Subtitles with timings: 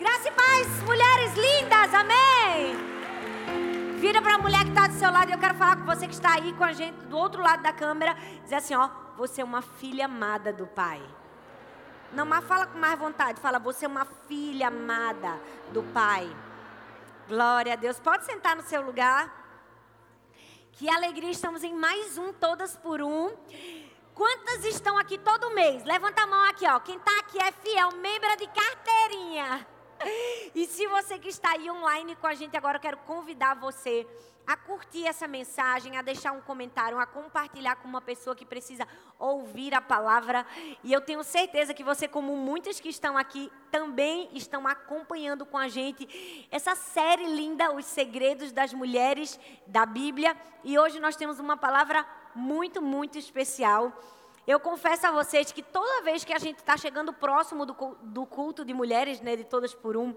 [0.00, 2.74] Graça e paz, mulheres lindas, amém.
[3.98, 6.08] Vira para a mulher que está do seu lado e eu quero falar com você
[6.08, 8.14] que está aí com a gente do outro lado da câmera.
[8.42, 11.02] Dizer assim, ó, você é uma filha amada do Pai.
[12.14, 13.42] Não, mas fala com mais vontade.
[13.42, 15.38] Fala, você é uma filha amada
[15.70, 16.34] do Pai.
[17.28, 18.00] Glória a Deus.
[18.00, 19.30] Pode sentar no seu lugar.
[20.72, 23.36] Que alegria, estamos em mais um Todas por Um.
[24.14, 25.84] Quantas estão aqui todo mês?
[25.84, 26.80] Levanta a mão aqui, ó.
[26.80, 29.66] Quem está aqui é fiel, membro de carteirinha.
[30.54, 34.06] E se você que está aí online com a gente agora, eu quero convidar você
[34.46, 38.86] a curtir essa mensagem, a deixar um comentário, a compartilhar com uma pessoa que precisa
[39.16, 40.44] ouvir a palavra.
[40.82, 45.56] E eu tenho certeza que você, como muitos que estão aqui, também estão acompanhando com
[45.56, 49.38] a gente essa série linda, Os Segredos das Mulheres
[49.68, 50.36] da Bíblia.
[50.64, 52.04] E hoje nós temos uma palavra
[52.34, 53.92] muito, muito especial.
[54.50, 58.64] Eu confesso a vocês que toda vez que a gente está chegando próximo do, culto
[58.64, 60.12] de mulheres, né, de todas por um,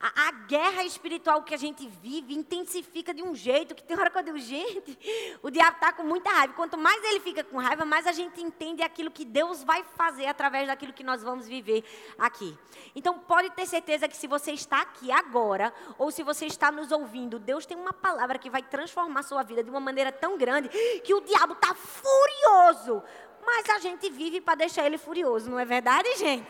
[0.00, 4.08] a, a, guerra espiritual que a gente vive intensifica de um jeito que tem hora
[4.08, 4.96] que eu digo, gente,
[5.42, 6.54] o diabo está com muita raiva.
[6.54, 10.26] Quanto mais ele fica com raiva, mais a gente entende aquilo que Deus vai fazer
[10.26, 11.82] através daquilo que nós vamos viver
[12.16, 12.56] aqui.
[12.94, 16.92] Então pode ter certeza que se você está aqui agora, ou se você está nos
[16.92, 20.68] ouvindo, Deus tem uma palavra que vai transformar sua vida de uma maneira tão grande
[21.00, 23.02] que o diabo está furioso
[23.44, 26.46] mas a gente vive para deixar ele furioso, não é verdade, gente?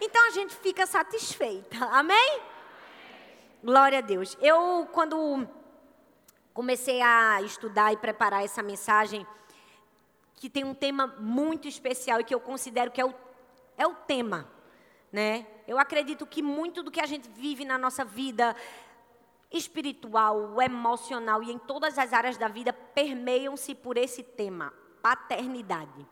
[0.00, 1.76] Então a gente fica satisfeita.
[1.86, 2.40] Amém?
[3.62, 4.36] Glória a Deus.
[4.40, 5.48] Eu, quando
[6.54, 9.26] comecei a estudar e preparar essa mensagem,
[10.36, 13.14] que tem um tema muito especial e que eu considero que é o,
[13.76, 14.48] é o tema,
[15.10, 15.46] né?
[15.66, 18.54] Eu acredito que muito do que a gente vive na nossa vida
[19.50, 26.06] espiritual, emocional e em todas as áreas da vida permeiam-se por esse tema, paternidade.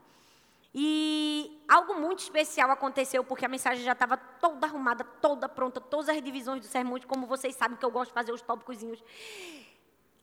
[0.74, 6.08] E algo muito especial aconteceu, porque a mensagem já estava toda arrumada, toda pronta, todas
[6.08, 9.02] as divisões do sermão, como vocês sabem que eu gosto de fazer os tópicozinhos.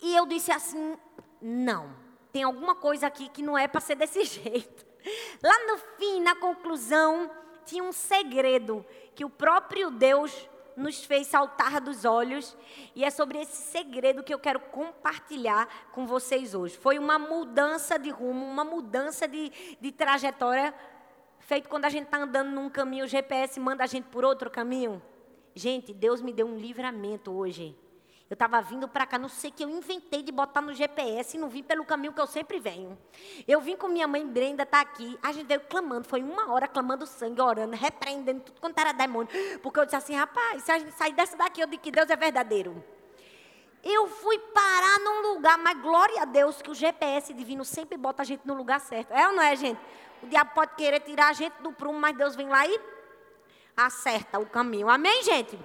[0.02, 0.98] E eu disse assim:
[1.42, 1.96] não,
[2.34, 4.86] tem alguma coisa aqui que não é para ser desse jeito.
[5.42, 7.32] Lá no fim, na conclusão,
[7.66, 12.56] tinha um segredo que o próprio Deus nos fez saltar dos olhos.
[12.96, 16.78] E é sobre esse segredo que eu quero compartilhar com vocês hoje.
[16.78, 20.74] Foi uma mudança de rumo, uma mudança de, de trajetória,
[21.40, 24.50] feito quando a gente está andando num caminho, o GPS manda a gente por outro
[24.50, 25.02] caminho.
[25.54, 27.76] Gente, Deus me deu um livramento hoje.
[28.32, 31.38] Eu estava vindo para cá, não sei que eu inventei de botar no GPS e
[31.38, 32.98] não vim pelo caminho que eu sempre venho.
[33.46, 35.20] Eu vim com minha mãe Brenda, tá aqui.
[35.22, 39.30] A gente veio clamando, foi uma hora clamando sangue, orando, repreendendo tudo quanto era demônio.
[39.62, 42.10] Porque eu disse assim, rapaz, se a gente sair dessa daqui, eu digo que Deus
[42.10, 42.82] é verdadeiro.
[43.84, 48.22] Eu fui parar num lugar, mas glória a Deus que o GPS divino sempre bota
[48.22, 49.12] a gente no lugar certo.
[49.12, 49.82] É ou não é, gente?
[50.24, 52.80] O diabo pode querer tirar a gente do prumo, mas Deus vem lá e
[53.76, 54.88] acerta o caminho.
[54.88, 55.60] Amém, gente?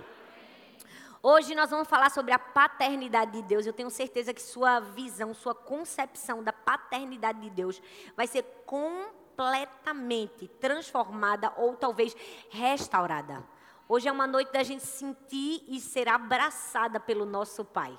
[1.29, 3.67] Hoje nós vamos falar sobre a paternidade de Deus.
[3.67, 7.83] Eu tenho certeza que sua visão, sua concepção da paternidade de Deus
[8.17, 12.17] vai ser completamente transformada ou talvez
[12.49, 13.43] restaurada.
[13.89, 17.99] Hoje é uma noite da gente sentir e ser abraçada pelo nosso Pai.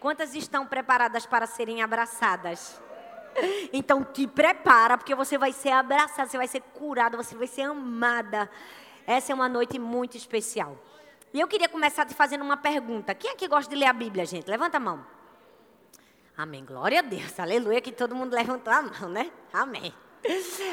[0.00, 2.80] Quantas estão preparadas para serem abraçadas?
[3.70, 7.64] Então te prepara, porque você vai ser abraçada, você vai ser curada, você vai ser
[7.64, 8.50] amada.
[9.06, 10.78] Essa é uma noite muito especial.
[11.32, 13.14] E eu queria começar te fazendo uma pergunta.
[13.14, 14.50] Quem aqui gosta de ler a Bíblia, gente?
[14.50, 15.06] Levanta a mão.
[16.36, 16.64] Amém.
[16.64, 17.38] Glória a Deus.
[17.38, 19.30] Aleluia, que todo mundo levantou a mão, né?
[19.52, 19.94] Amém.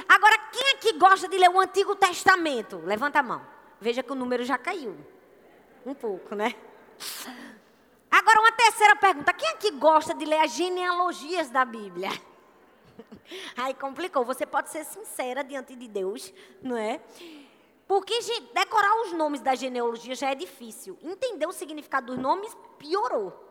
[0.09, 2.77] Agora, quem aqui gosta de ler o Antigo Testamento?
[2.83, 3.41] Levanta a mão.
[3.79, 4.97] Veja que o número já caiu.
[5.85, 6.55] Um pouco, né?
[8.09, 9.31] Agora, uma terceira pergunta.
[9.33, 12.09] Quem aqui gosta de ler as genealogias da Bíblia?
[13.55, 14.25] Aí complicou.
[14.25, 16.99] Você pode ser sincera diante de Deus, não é?
[17.87, 18.13] Porque
[18.53, 20.97] decorar os nomes da genealogia já é difícil.
[21.01, 23.45] Entender o significado dos nomes piorou.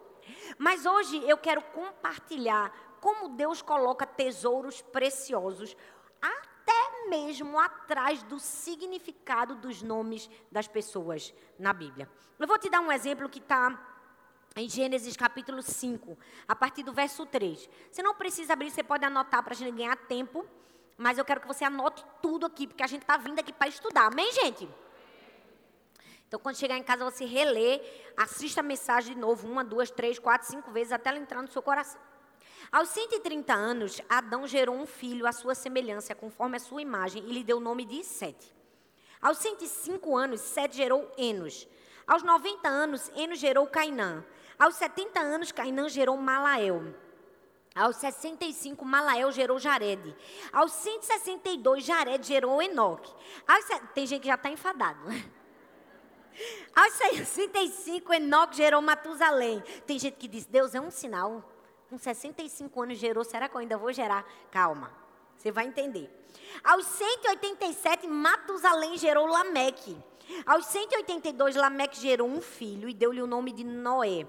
[0.58, 5.76] Mas hoje eu quero compartilhar como Deus coloca tesouros preciosos
[6.20, 12.10] até mesmo atrás do significado dos nomes das pessoas na Bíblia.
[12.38, 13.80] Eu vou te dar um exemplo que está
[14.56, 16.18] em Gênesis capítulo 5,
[16.48, 17.68] a partir do verso 3.
[17.90, 20.46] Você não precisa abrir, você pode anotar para a gente ganhar tempo.
[20.96, 23.68] Mas eu quero que você anote tudo aqui, porque a gente está vindo aqui para
[23.68, 24.06] estudar.
[24.06, 24.68] Amém, gente?
[26.26, 27.80] Então, quando chegar em casa, você relê,
[28.16, 31.48] assista a mensagem de novo, uma, duas, três, quatro, cinco vezes, até ela entrar no
[31.48, 32.00] seu coração.
[32.72, 37.32] Aos 130 anos, Adão gerou um filho à sua semelhança, conforme a sua imagem, e
[37.32, 38.52] lhe deu o nome de Sete.
[39.22, 41.68] Aos 105 anos, Sete gerou Enos.
[42.06, 44.24] Aos 90 anos, Enos gerou Cainã.
[44.58, 46.94] Aos 70 anos, Cainã gerou Malael.
[47.76, 50.16] Aos 65, Malael gerou Jared.
[50.50, 53.12] Aos 162, Jared gerou Enoque.
[53.46, 54.98] Aos, tem gente que já está enfadado.
[56.74, 59.62] Aos 65, Enoque gerou Matusalém.
[59.86, 61.52] Tem gente que diz, Deus é um sinal.
[61.90, 64.26] Com 65 anos gerou, será que eu ainda vou gerar?
[64.50, 64.90] Calma,
[65.36, 66.10] você vai entender.
[66.64, 69.96] Aos 187, Matusalém gerou Lameque.
[70.46, 74.26] Aos 182, Lameque gerou um filho e deu-lhe o nome de Noé.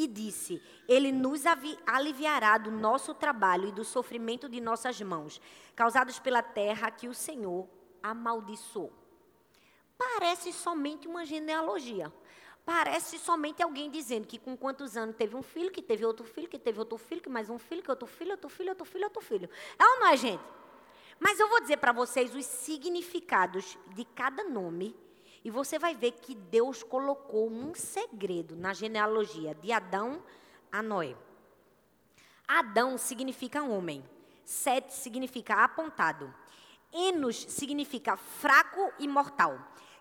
[0.00, 1.42] E disse: Ele nos
[1.86, 5.38] aliviará do nosso trabalho e do sofrimento de nossas mãos,
[5.76, 7.68] causados pela terra que o Senhor
[8.02, 8.90] amaldiçoou.
[9.98, 12.10] Parece somente uma genealogia.
[12.64, 16.48] Parece somente alguém dizendo que com quantos anos teve um filho, que teve outro filho,
[16.48, 19.04] que teve outro filho, que mais um filho, que outro filho, outro filho, outro filho,
[19.04, 19.50] outro filho.
[19.78, 20.42] É ou não é, gente?
[21.18, 24.96] Mas eu vou dizer para vocês os significados de cada nome
[25.44, 30.22] e você vai ver que Deus colocou um segredo na genealogia de Adão
[30.70, 31.16] a Noé.
[32.46, 34.04] Adão significa homem.
[34.44, 36.32] Sete significa apontado.
[36.92, 39.58] Enos significa fraco e mortal.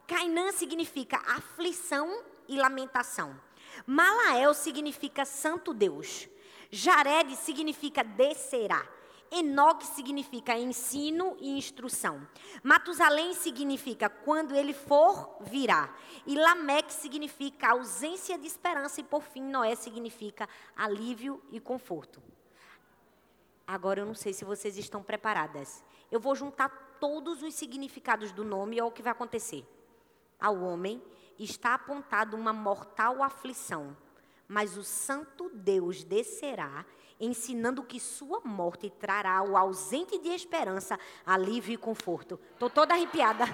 [0.07, 3.39] Cainã significa aflição e lamentação.
[3.85, 6.27] Malael significa santo Deus.
[6.71, 8.85] Jared significa descerá.
[9.31, 12.27] Enoque significa ensino e instrução.
[12.63, 15.93] Matusalém significa quando ele for, virá.
[16.25, 19.01] E Lameque significa ausência de esperança.
[19.01, 22.21] E por fim, Noé significa alívio e conforto.
[23.67, 25.83] Agora eu não sei se vocês estão preparadas.
[26.11, 29.63] Eu vou juntar todos os significados do nome e olha o que vai acontecer.
[30.39, 31.01] Ao homem
[31.37, 33.95] está apontado uma mortal aflição,
[34.47, 36.83] mas o santo Deus descerá
[37.19, 42.39] ensinando que sua morte trará ao ausente de esperança alívio e conforto.
[42.53, 43.45] Estou toda arrepiada.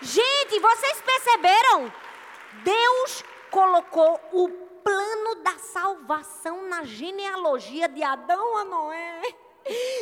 [0.00, 1.92] Gente, vocês perceberam?
[2.64, 4.48] Deus colocou o
[4.82, 9.22] plano da salvação na genealogia de Adão a Noé.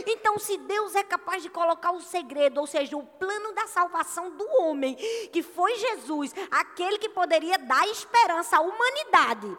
[0.07, 4.31] Então, se Deus é capaz de colocar o segredo, ou seja, o plano da salvação
[4.31, 4.97] do homem,
[5.31, 9.59] que foi Jesus, aquele que poderia dar esperança à humanidade,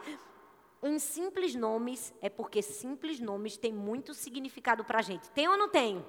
[0.82, 5.30] em simples nomes, é porque simples nomes têm muito significado para a gente.
[5.30, 6.04] Tem ou não tem?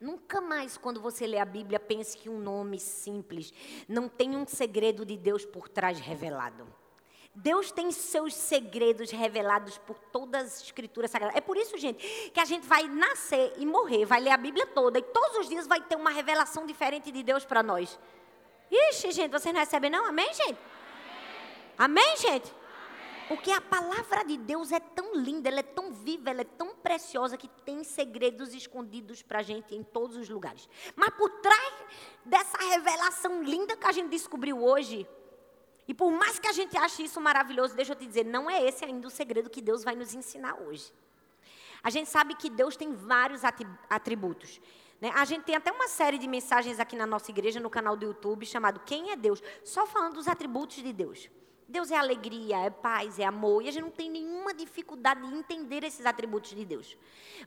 [0.00, 3.52] Nunca mais, quando você lê a Bíblia, pense que um nome simples
[3.86, 6.66] não tem um segredo de Deus por trás revelado.
[7.34, 11.36] Deus tem seus segredos revelados por todas as escrituras sagradas.
[11.36, 14.66] É por isso, gente, que a gente vai nascer e morrer, vai ler a Bíblia
[14.66, 17.98] toda e todos os dias vai ter uma revelação diferente de Deus para nós.
[18.70, 20.06] Ixi, gente, vocês não recebem não?
[20.06, 20.58] Amém, gente?
[21.78, 22.59] Amém, Amém gente?
[23.30, 26.74] Porque a palavra de Deus é tão linda, ela é tão viva, ela é tão
[26.74, 30.68] preciosa que tem segredos escondidos para a gente em todos os lugares.
[30.96, 31.74] Mas por trás
[32.24, 35.06] dessa revelação linda que a gente descobriu hoje,
[35.86, 38.64] e por mais que a gente ache isso maravilhoso, deixa eu te dizer, não é
[38.66, 40.92] esse ainda o segredo que Deus vai nos ensinar hoje.
[41.84, 43.42] A gente sabe que Deus tem vários
[43.88, 44.60] atributos.
[45.00, 45.12] Né?
[45.14, 48.06] A gente tem até uma série de mensagens aqui na nossa igreja, no canal do
[48.06, 49.40] YouTube, chamado Quem é Deus?
[49.62, 51.30] Só falando dos atributos de Deus.
[51.70, 55.38] Deus é alegria, é paz, é amor, e a gente não tem nenhuma dificuldade em
[55.38, 56.96] entender esses atributos de Deus.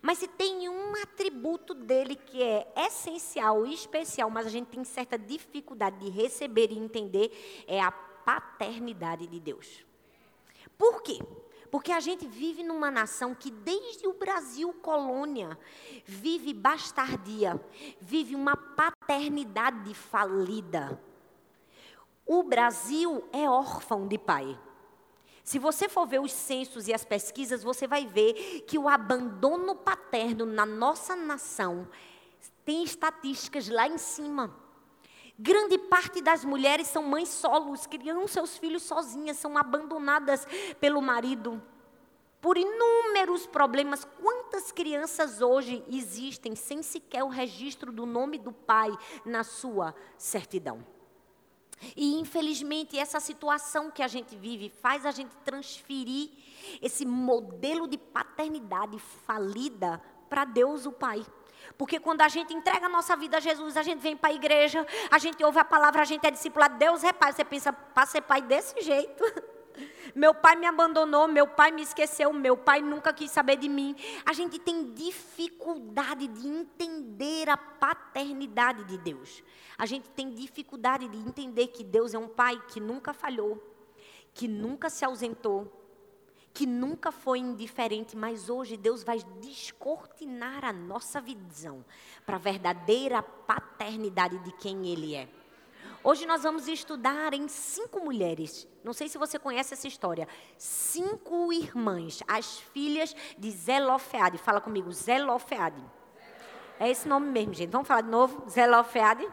[0.02, 4.84] Mas se tem um atributo dele que é essencial e especial, mas a gente tem
[4.84, 9.86] certa dificuldade de receber e entender, é a paternidade de Deus.
[10.78, 11.20] Por quê?
[11.70, 15.58] Porque a gente vive numa nação que, desde o Brasil colônia,
[16.06, 17.60] vive bastardia,
[18.00, 21.02] vive uma paternidade falida.
[22.26, 24.58] O Brasil é órfão de pai.
[25.44, 29.76] Se você for ver os censos e as pesquisas, você vai ver que o abandono
[29.76, 31.88] paterno na nossa nação
[32.64, 34.56] tem estatísticas lá em cima.
[35.38, 40.48] Grande parte das mulheres são mães solos, criam seus filhos sozinhas, são abandonadas
[40.80, 41.62] pelo marido.
[42.40, 48.92] Por inúmeros problemas, quantas crianças hoje existem sem sequer o registro do nome do pai
[49.26, 50.86] na sua certidão?
[51.96, 56.30] E infelizmente essa situação que a gente vive faz a gente transferir
[56.82, 61.26] esse modelo de paternidade falida para Deus o Pai.
[61.78, 64.34] Porque quando a gente entrega a nossa vida a Jesus, a gente vem para a
[64.34, 67.32] igreja, a gente ouve a palavra, a gente é discipulado, Deus é pai.
[67.32, 69.24] Você pensa, para ser pai desse jeito.
[70.14, 73.96] Meu pai me abandonou, meu pai me esqueceu, meu pai nunca quis saber de mim.
[74.26, 79.44] A gente tem dificuldade de entender a paternidade de Deus.
[79.78, 83.62] A gente tem dificuldade de entender que Deus é um pai que nunca falhou,
[84.34, 85.72] que nunca se ausentou,
[86.54, 91.84] que nunca foi indiferente, mas hoje Deus vai descortinar a nossa visão
[92.26, 95.28] para a verdadeira paternidade de quem Ele é.
[96.04, 98.68] Hoje nós vamos estudar em cinco mulheres.
[98.84, 100.28] Não sei se você conhece essa história.
[100.58, 104.38] Cinco irmãs, as filhas de Zelofeade.
[104.38, 105.82] Fala comigo, Zelofeade.
[106.80, 107.72] É esse nome mesmo, gente.
[107.72, 108.50] Vamos falar de novo?
[108.50, 109.26] Zelofeade.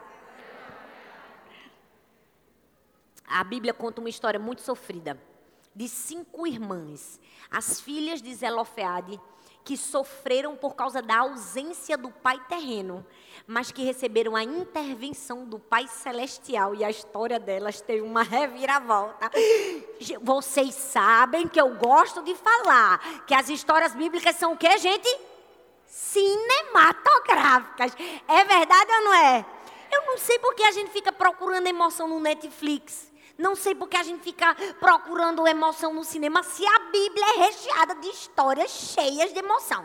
[3.31, 5.17] a Bíblia conta uma história muito sofrida
[5.73, 9.19] de cinco irmãs, as filhas de Zelofeade,
[9.63, 13.05] que sofreram por causa da ausência do Pai terreno,
[13.45, 19.29] mas que receberam a intervenção do Pai celestial e a história delas teve uma reviravolta.
[20.21, 25.09] Vocês sabem que eu gosto de falar que as histórias bíblicas são o que, gente?
[25.85, 27.95] Cinematográficas.
[28.27, 29.45] É verdade ou não é?
[29.91, 33.10] Eu não sei porque a gente fica procurando emoção no Netflix.
[33.41, 37.95] Não sei porque a gente fica procurando emoção no cinema se a Bíblia é recheada
[37.95, 39.83] de histórias cheias de emoção.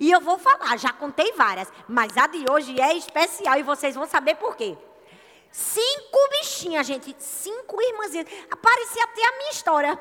[0.00, 3.94] E eu vou falar, já contei várias, mas a de hoje é especial e vocês
[3.94, 4.76] vão saber por quê.
[5.52, 8.26] Cinco bichinhas, gente, cinco irmãzinhas.
[8.50, 10.00] Aparecia até a minha história,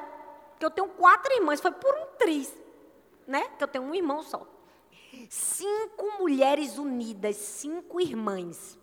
[0.57, 2.51] que eu tenho quatro irmãs, foi por um triz,
[3.27, 3.47] né?
[3.59, 4.47] Que eu tenho um irmão só.
[5.29, 8.80] Cinco mulheres unidas, cinco irmãs.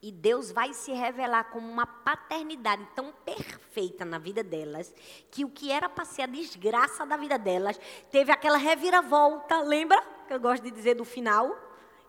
[0.00, 4.94] E Deus vai se revelar como uma paternidade tão perfeita na vida delas,
[5.30, 10.00] que o que era para ser a desgraça da vida delas, teve aquela reviravolta, lembra?
[10.28, 11.56] Que eu gosto de dizer do final.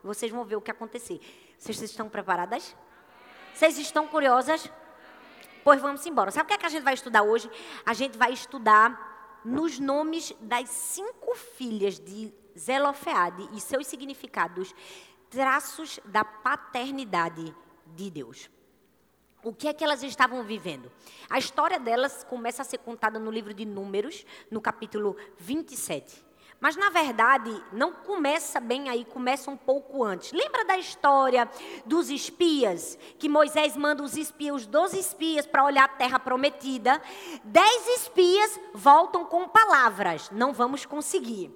[0.04, 1.20] Vocês vão ver o que acontecer.
[1.58, 2.76] Vocês estão preparadas?
[3.54, 4.72] Vocês estão curiosas?
[5.64, 6.30] Pois vamos embora.
[6.30, 7.50] Sabe o que, é que a gente vai estudar hoje?
[7.86, 14.76] A gente vai estudar nos nomes das cinco filhas de Zelofeade e seus significados,
[15.30, 17.54] traços da paternidade
[17.96, 18.50] de Deus.
[19.42, 20.92] O que é que elas estavam vivendo?
[21.30, 26.26] A história delas começa a ser contada no livro de Números, no capítulo 27.
[26.60, 30.34] Mas, na verdade, não começa bem aí, começa um pouco antes.
[30.34, 31.50] Lembra da história
[31.86, 33.00] dos espias?
[33.18, 37.02] Que Moisés manda os espias, os 12 espias, para olhar a terra prometida.
[37.46, 41.50] Dez espias voltam com palavras, não vamos conseguir.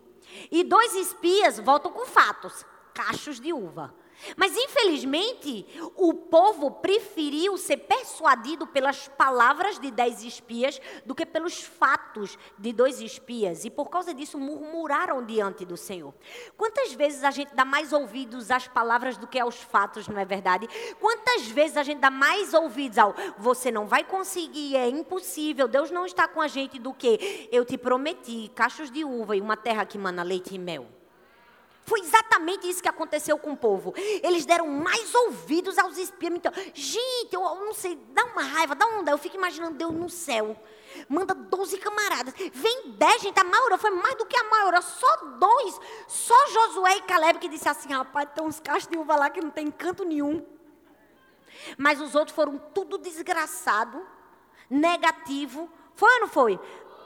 [0.49, 3.93] E dois espias voltam com fatos, cachos de uva.
[4.35, 5.65] Mas, infelizmente,
[5.95, 12.71] o povo preferiu ser persuadido pelas palavras de dez espias do que pelos fatos de
[12.71, 13.65] dois espias.
[13.65, 16.13] E, por causa disso, murmuraram diante do Senhor.
[16.57, 20.25] Quantas vezes a gente dá mais ouvidos às palavras do que aos fatos, não é
[20.25, 20.67] verdade?
[20.99, 25.91] Quantas vezes a gente dá mais ouvidos ao você não vai conseguir, é impossível, Deus
[25.91, 29.57] não está com a gente, do que eu te prometi cachos de uva e uma
[29.57, 31.02] terra que mana leite e mel.
[31.85, 33.93] Foi exatamente isso que aconteceu com o povo.
[34.21, 36.33] Eles deram mais ouvidos aos espias.
[36.33, 39.05] Então, gente, eu não sei, dá uma raiva, dá um.
[39.05, 40.55] Eu fico imaginando Deus no céu.
[41.09, 42.33] Manda 12 camaradas.
[42.53, 43.39] Vem 10, gente.
[43.39, 44.81] A maioria foi mais do que a maioria.
[44.81, 45.79] Só dois.
[46.07, 49.41] Só Josué e Caleb que disse assim: rapaz, tem uns cachos de uva lá que
[49.41, 50.45] não tem canto nenhum.
[51.77, 54.05] Mas os outros foram tudo desgraçado,
[54.69, 55.69] negativo.
[55.95, 56.59] Foi ou não foi?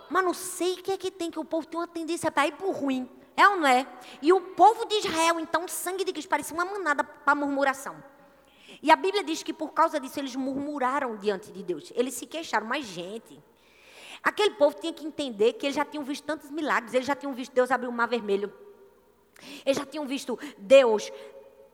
[0.09, 2.47] Mas não sei o que é que tem, que o povo tem uma tendência para
[2.47, 3.09] ir o ruim.
[3.37, 3.85] É ou não é?
[4.19, 8.03] E o povo de Israel, então, o sangue de Cristo parecia uma manada para murmuração.
[8.81, 11.93] E a Bíblia diz que por causa disso eles murmuraram diante de Deus.
[11.95, 13.39] Eles se queixaram, mas gente,
[14.23, 17.33] aquele povo tinha que entender que eles já tinham visto tantos milagres, eles já tinham
[17.33, 18.51] visto Deus abrir o mar vermelho.
[19.63, 21.11] Eles já tinham visto Deus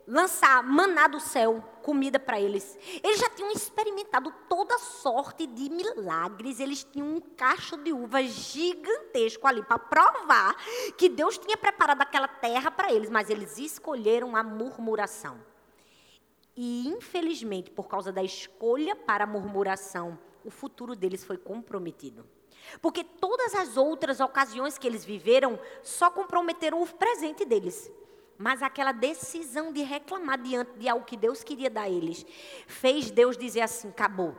[0.08, 2.78] lançar maná do céu, comida para eles.
[3.04, 6.60] Eles já tinham experimentado toda sorte de milagres.
[6.60, 10.56] Eles tinham um cacho de uva gigantesco ali para provar
[10.98, 15.40] que Deus tinha preparado aquela terra para eles, mas eles escolheram a murmuração.
[16.56, 22.26] E infelizmente, por causa da escolha para a murmuração, o futuro deles foi comprometido.
[22.82, 27.92] Porque todas as outras ocasiões que eles viveram só comprometeram o presente deles.
[28.38, 32.26] Mas aquela decisão de reclamar diante de algo que Deus queria dar a eles,
[32.68, 34.36] fez Deus dizer assim: acabou.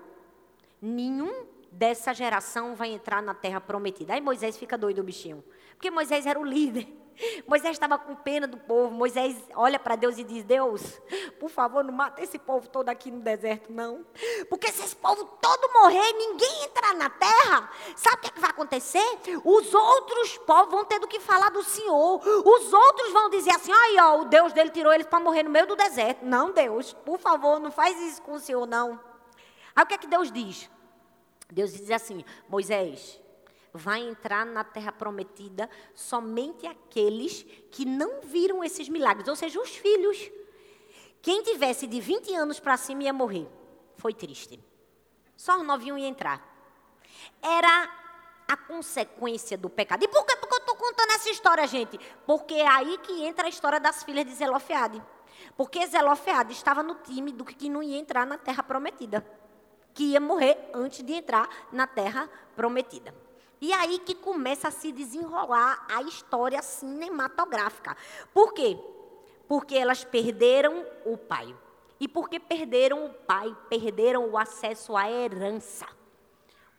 [0.80, 4.14] Nenhum dessa geração vai entrar na terra prometida.
[4.14, 5.44] Aí Moisés fica doido, bichinho.
[5.72, 7.03] Porque Moisés era o líder.
[7.46, 8.90] Moisés estava com pena do povo.
[8.90, 11.00] Moisés olha para Deus e diz: Deus,
[11.38, 14.04] por favor, não mata esse povo todo aqui no deserto, não.
[14.48, 18.40] Porque se esse povo todo morrer, ninguém entrar na terra, sabe o que, é que
[18.40, 19.18] vai acontecer?
[19.44, 22.20] Os outros povos vão ter do que falar do Senhor.
[22.24, 25.50] Os outros vão dizer assim: aí, ó, o Deus dele tirou eles para morrer no
[25.50, 26.24] meio do deserto.
[26.24, 29.00] Não, Deus, por favor, não faz isso com o Senhor, não.
[29.74, 30.70] Aí o que é que Deus diz?
[31.50, 33.20] Deus diz assim: Moisés,
[33.74, 39.70] vai entrar na terra prometida somente aqueles que não viram esses milagres, ou seja, os
[39.70, 40.30] filhos.
[41.20, 43.48] Quem tivesse de 20 anos para cima ia morrer.
[43.96, 44.62] Foi triste.
[45.36, 46.40] Só os novinhos iam entrar.
[47.42, 47.90] Era
[48.46, 50.04] a consequência do pecado.
[50.04, 51.98] E por que, porque eu estou contando essa história, gente?
[52.24, 55.02] Porque é aí que entra a história das filhas de Zelofeade.
[55.56, 59.26] Porque Zelofeade estava no time do que não ia entrar na terra prometida.
[59.92, 63.23] Que ia morrer antes de entrar na terra prometida.
[63.60, 67.96] E aí que começa a se desenrolar a história cinematográfica.
[68.32, 68.78] Por quê?
[69.48, 71.54] Porque elas perderam o pai.
[72.00, 75.86] E porque perderam o pai, perderam o acesso à herança.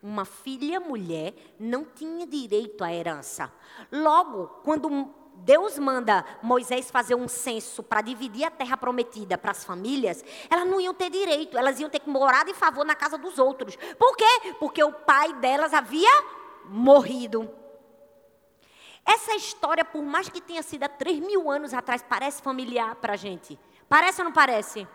[0.02, 3.52] Uma filha mulher não tinha direito à herança.
[3.90, 9.64] Logo, quando Deus manda Moisés fazer um censo para dividir a terra prometida para as
[9.64, 13.18] famílias, elas não iam ter direito, elas iam ter que morar de favor na casa
[13.18, 13.76] dos outros.
[13.98, 14.54] Por quê?
[14.58, 16.10] Porque o pai delas havia
[16.68, 17.50] morrido.
[19.04, 23.12] Essa história, por mais que tenha sido há 3 mil anos atrás, parece familiar para
[23.12, 23.58] a gente.
[23.88, 24.86] Parece ou não parece?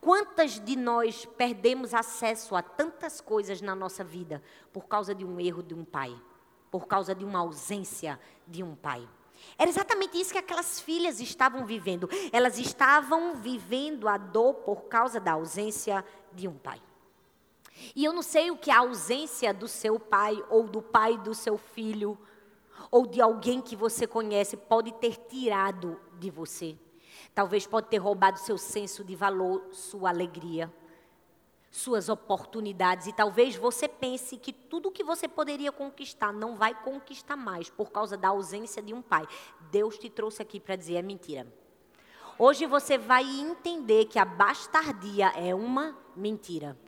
[0.00, 5.40] Quantas de nós perdemos acesso a tantas coisas na nossa vida por causa de um
[5.40, 6.16] erro de um pai?
[6.70, 9.08] Por causa de uma ausência de um pai?
[9.56, 12.08] Era exatamente isso que aquelas filhas estavam vivendo.
[12.32, 16.80] Elas estavam vivendo a dor por causa da ausência de um pai.
[17.94, 21.34] E eu não sei o que a ausência do seu pai, ou do pai do
[21.34, 22.18] seu filho,
[22.90, 26.76] ou de alguém que você conhece, pode ter tirado de você.
[27.34, 30.72] Talvez pode ter roubado seu senso de valor, sua alegria,
[31.70, 33.06] suas oportunidades.
[33.06, 37.90] E talvez você pense que tudo que você poderia conquistar não vai conquistar mais por
[37.90, 39.26] causa da ausência de um pai.
[39.70, 41.46] Deus te trouxe aqui para dizer é mentira.
[42.38, 46.78] Hoje você vai entender que a bastardia é uma mentira.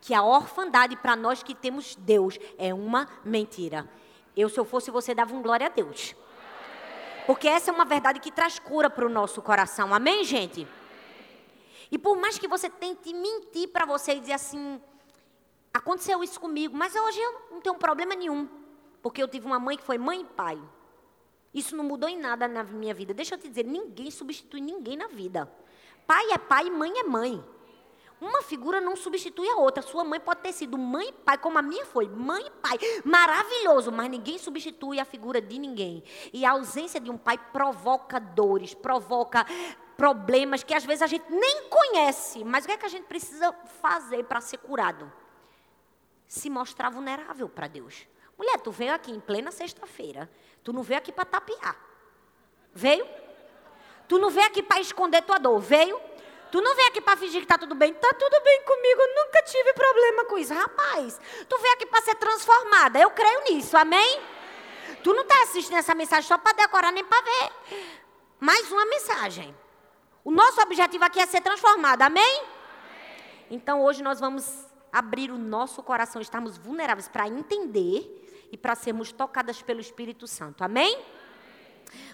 [0.00, 3.88] Que a orfandade para nós que temos Deus é uma mentira.
[4.36, 6.14] Eu, se eu fosse você, dava um glória a Deus.
[7.26, 9.94] Porque essa é uma verdade que traz cura para o nosso coração.
[9.94, 10.66] Amém, gente?
[11.90, 14.80] E por mais que você tente mentir para você e dizer assim,
[15.72, 18.48] aconteceu isso comigo, mas hoje eu não tenho problema nenhum.
[19.02, 20.60] Porque eu tive uma mãe que foi mãe e pai.
[21.52, 23.12] Isso não mudou em nada na minha vida.
[23.12, 25.50] Deixa eu te dizer, ninguém substitui ninguém na vida.
[26.06, 27.44] Pai é pai, mãe é mãe.
[28.20, 29.82] Uma figura não substitui a outra.
[29.82, 32.78] Sua mãe pode ter sido mãe e pai, como a minha foi, mãe e pai.
[33.02, 36.04] Maravilhoso, mas ninguém substitui a figura de ninguém.
[36.32, 39.46] E a ausência de um pai provoca dores, provoca
[39.96, 42.44] problemas que às vezes a gente nem conhece.
[42.44, 45.10] Mas o que é que a gente precisa fazer para ser curado?
[46.26, 48.06] Se mostrar vulnerável para Deus.
[48.36, 50.30] Mulher, tu veio aqui em plena sexta-feira.
[50.62, 51.76] Tu não veio aqui para tapear.
[52.72, 53.06] Veio?
[54.06, 55.58] Tu não veio aqui para esconder tua dor.
[55.60, 56.00] Veio?
[56.50, 57.94] Tu não vem aqui para fingir que tá tudo bem.
[57.94, 60.52] Tá tudo bem comigo, eu nunca tive problema com isso.
[60.52, 62.98] Rapaz, tu vem aqui para ser transformada.
[62.98, 64.20] Eu creio nisso, amém?
[65.02, 67.52] Tu não está assistindo essa mensagem só para decorar nem para ver.
[68.38, 69.54] Mais uma mensagem.
[70.24, 72.44] O nosso objetivo aqui é ser transformado, amém?
[73.50, 74.46] Então hoje nós vamos
[74.92, 80.62] abrir o nosso coração, estarmos vulneráveis para entender e para sermos tocadas pelo Espírito Santo,
[80.64, 81.00] amém?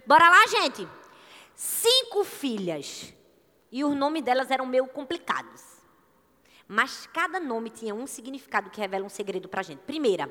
[0.07, 0.87] Bora lá, gente.
[1.55, 3.12] Cinco filhas
[3.70, 5.62] e os nomes delas eram meio complicados.
[6.68, 9.81] Mas cada nome tinha um significado que revela um segredo para a gente.
[9.81, 10.31] Primeira,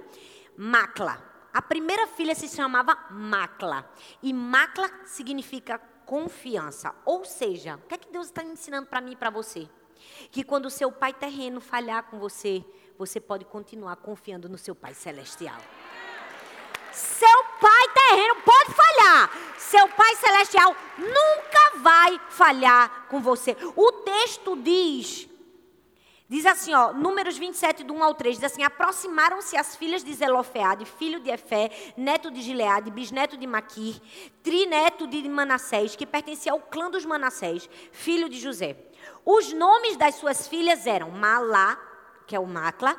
[0.57, 1.33] Macla.
[1.53, 3.89] A primeira filha se chamava Macla.
[4.21, 6.93] E Macla significa confiança.
[7.05, 9.69] Ou seja, o que é que Deus está ensinando para mim e para você?
[10.31, 12.63] Que quando o seu pai terreno falhar com você,
[12.97, 15.59] você pode continuar confiando no seu pai celestial.
[16.91, 19.31] Seu pai terreno pode falhar.
[19.57, 23.55] Seu pai celestial nunca vai falhar com você.
[23.75, 25.27] O texto diz
[26.27, 30.11] Diz assim, ó, Números 27, do 1 ao 3, diz assim: Aproximaram-se as filhas de
[30.11, 34.01] Zelofeade, filho de Efé, neto de Gileade, bisneto de Maquir,
[34.41, 38.75] trineto de Manassés, que pertencia ao clã dos Manassés, filho de José.
[39.23, 41.79] Os nomes das suas filhas eram Malá,
[42.25, 42.97] que é o Macla,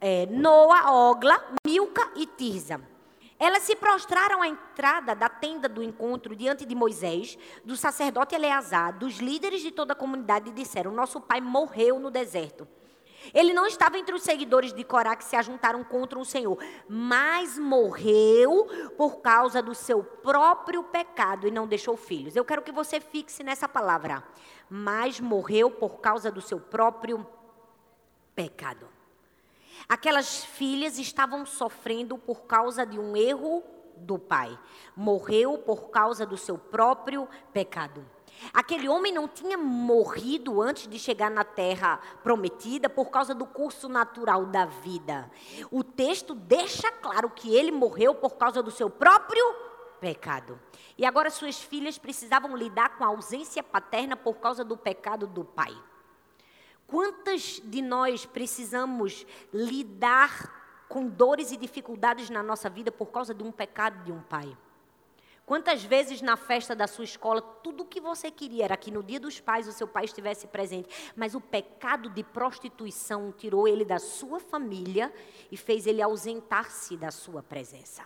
[0.00, 2.95] é, Noa, Ogla, Milca e Tirza.
[3.38, 8.98] Elas se prostraram à entrada da tenda do encontro diante de Moisés, do sacerdote Eleazar,
[8.98, 12.66] dos líderes de toda a comunidade e disseram: Nosso pai morreu no deserto.
[13.34, 17.58] Ele não estava entre os seguidores de Corá que se ajuntaram contra o Senhor, mas
[17.58, 22.36] morreu por causa do seu próprio pecado e não deixou filhos.
[22.36, 24.22] Eu quero que você fixe nessa palavra.
[24.68, 27.26] Mas morreu por causa do seu próprio
[28.34, 28.95] pecado.
[29.88, 33.62] Aquelas filhas estavam sofrendo por causa de um erro
[33.96, 34.58] do pai.
[34.94, 38.04] Morreu por causa do seu próprio pecado.
[38.52, 43.88] Aquele homem não tinha morrido antes de chegar na terra prometida por causa do curso
[43.88, 45.30] natural da vida.
[45.70, 49.42] O texto deixa claro que ele morreu por causa do seu próprio
[50.00, 50.60] pecado.
[50.98, 55.44] E agora suas filhas precisavam lidar com a ausência paterna por causa do pecado do
[55.44, 55.74] pai.
[56.86, 63.42] Quantas de nós precisamos lidar com dores e dificuldades na nossa vida por causa de
[63.42, 64.56] um pecado de um pai?
[65.44, 69.00] Quantas vezes na festa da sua escola, tudo o que você queria era que no
[69.00, 73.84] dia dos pais o seu pai estivesse presente, mas o pecado de prostituição tirou ele
[73.84, 75.12] da sua família
[75.50, 78.02] e fez ele ausentar-se da sua presença.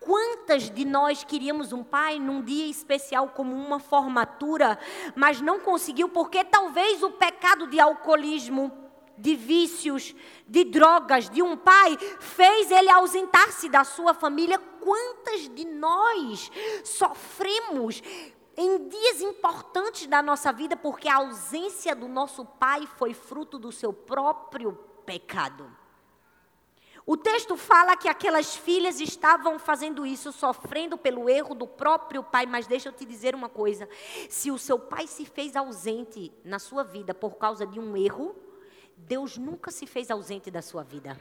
[0.00, 4.78] Quantas de nós queríamos um pai num dia especial como uma formatura,
[5.14, 8.70] mas não conseguiu porque talvez o pecado de alcoolismo,
[9.18, 10.14] de vícios,
[10.46, 14.58] de drogas de um pai fez ele ausentar-se da sua família.
[14.58, 16.50] Quantas de nós
[16.84, 18.02] sofremos
[18.56, 23.72] em dias importantes da nossa vida porque a ausência do nosso pai foi fruto do
[23.72, 24.72] seu próprio
[25.04, 25.85] pecado?
[27.06, 32.46] O texto fala que aquelas filhas estavam fazendo isso, sofrendo pelo erro do próprio pai,
[32.46, 33.88] mas deixa eu te dizer uma coisa:
[34.28, 38.34] se o seu pai se fez ausente na sua vida por causa de um erro,
[38.96, 41.16] Deus nunca se fez ausente da sua vida.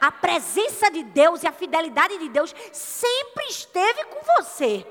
[0.00, 4.84] A presença de Deus e a fidelidade de Deus sempre esteve com você.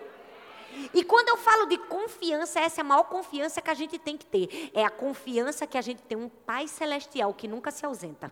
[0.94, 4.16] E quando eu falo de confiança, essa é a maior confiança que a gente tem
[4.16, 4.72] que ter.
[4.74, 8.32] É a confiança que a gente tem um Pai Celestial que nunca se ausenta.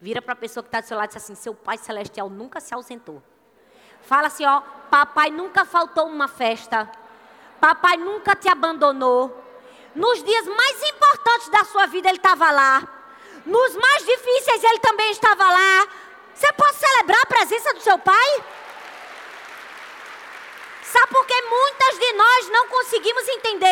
[0.00, 2.28] Vira para a pessoa que está do seu lado e diz assim: seu Pai Celestial
[2.28, 3.22] nunca se ausentou.
[4.02, 6.90] Fala assim: ó, papai nunca faltou uma festa.
[7.60, 9.42] Papai nunca te abandonou.
[9.94, 12.86] Nos dias mais importantes da sua vida, ele estava lá.
[13.46, 15.88] Nos mais difíceis, ele também estava lá.
[16.34, 18.44] Você pode celebrar a presença do seu pai?
[20.82, 22.48] Sabe por que muitas de nós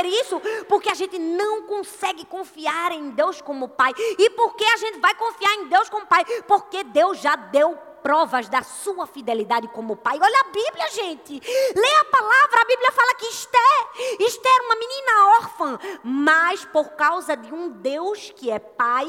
[0.05, 0.41] entender isso?
[0.69, 3.93] Porque a gente não consegue confiar em Deus como Pai.
[3.97, 6.25] E por que a gente vai confiar em Deus como Pai?
[6.47, 10.19] Porque Deus já deu provas da sua fidelidade como pai.
[10.21, 11.41] Olha a Bíblia, gente.
[11.75, 16.91] Lê a palavra, a Bíblia fala que Esther, Esther era uma menina órfã, mas por
[16.91, 19.09] causa de um Deus que é pai,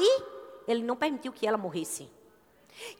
[0.66, 2.10] ele não permitiu que ela morresse.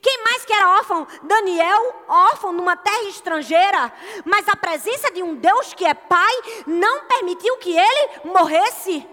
[0.01, 1.07] Quem mais que era órfão?
[1.23, 3.93] Daniel, órfão numa terra estrangeira.
[4.25, 6.33] Mas a presença de um Deus que é pai
[6.67, 9.07] não permitiu que ele morresse.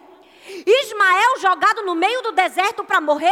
[0.46, 3.32] Ismael jogado no meio do deserto para morrer,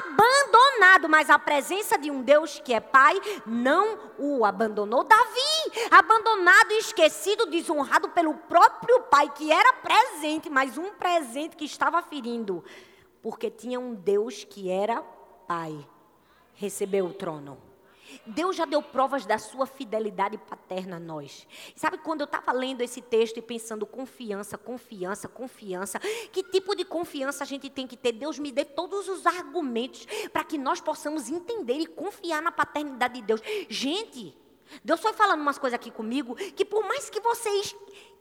[0.00, 5.04] abandonado, mas a presença de um Deus que é pai não o abandonou.
[5.04, 12.02] Davi, abandonado, esquecido, desonrado pelo próprio pai, que era presente, mas um presente que estava
[12.02, 12.64] ferindo,
[13.22, 15.00] porque tinha um Deus que era
[15.46, 15.86] pai
[16.62, 17.58] recebeu o trono.
[18.24, 21.46] Deus já deu provas da sua fidelidade paterna a nós.
[21.74, 25.98] Sabe quando eu estava lendo esse texto e pensando confiança, confiança, confiança,
[26.30, 28.12] que tipo de confiança a gente tem que ter?
[28.12, 33.14] Deus me dê todos os argumentos para que nós possamos entender e confiar na paternidade
[33.14, 33.40] de Deus.
[33.68, 34.36] Gente,
[34.84, 37.50] Deus foi falando umas coisas aqui comigo que por mais que você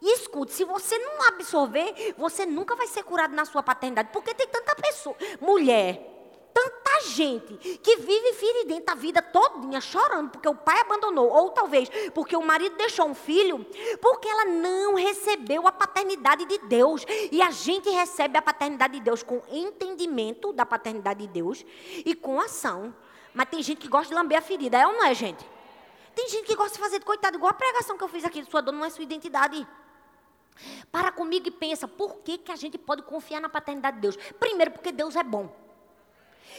[0.02, 4.48] escute, se você não absorver, você nunca vai ser curado na sua paternidade, porque tem
[4.48, 6.11] tanta pessoa, mulher,
[6.54, 11.90] tanta gente que vive feridenta a vida todinha chorando porque o pai abandonou, ou talvez
[12.14, 13.66] porque o marido deixou um filho,
[14.02, 17.06] porque ela não recebeu a paternidade de Deus.
[17.32, 21.66] E a gente recebe a paternidade de Deus com entendimento da paternidade de Deus
[22.06, 22.94] e com ação.
[23.34, 25.46] Mas tem gente que gosta de lamber a ferida, é ou não é, gente?
[26.14, 28.44] Tem gente que gosta de fazer de coitado, igual a pregação que eu fiz aqui,
[28.44, 29.66] sua dor não é sua identidade.
[30.92, 34.16] Para comigo e pensa, por que, que a gente pode confiar na paternidade de Deus?
[34.40, 35.61] Primeiro, porque Deus é bom.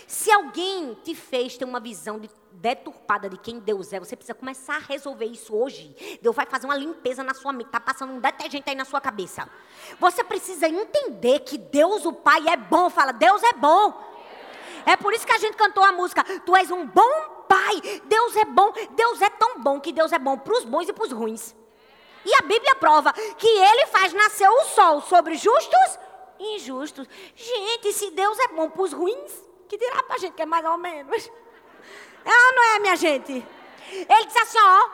[0.07, 4.35] Se alguém te fez ter uma visão de, deturpada de quem Deus é, você precisa
[4.35, 6.19] começar a resolver isso hoje.
[6.21, 7.67] Deus vai fazer uma limpeza na sua mente.
[7.67, 9.49] Está passando um detergente aí na sua cabeça.
[9.99, 12.91] Você precisa entender que Deus, o Pai, é bom.
[12.91, 14.13] Fala, Deus é bom.
[14.85, 16.25] É por isso que a gente cantou a música.
[16.41, 18.01] Tu és um bom Pai.
[18.07, 18.73] Deus é bom.
[18.93, 21.55] Deus é tão bom que Deus é bom para os bons e para os ruins.
[22.25, 25.99] E a Bíblia prova que Ele faz nascer o sol sobre justos
[26.39, 27.07] e injustos.
[27.35, 29.33] Gente, se Deus é bom para os ruins,
[29.73, 31.31] que dirá para a gente que é mais ou menos.
[32.25, 33.33] É ou não é, minha gente?
[33.91, 34.89] Ele disse assim: ó,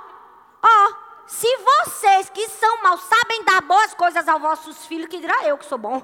[0.63, 0.95] ó,
[1.27, 5.59] se vocês que são maus sabem dar boas coisas aos vossos filhos, que dirá eu
[5.59, 6.01] que sou bom.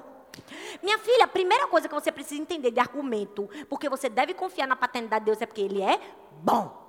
[0.83, 4.67] Minha filha, a primeira coisa que você precisa entender de argumento, porque você deve confiar
[4.67, 5.97] na paternidade de Deus, é porque Ele é
[6.31, 6.83] bom.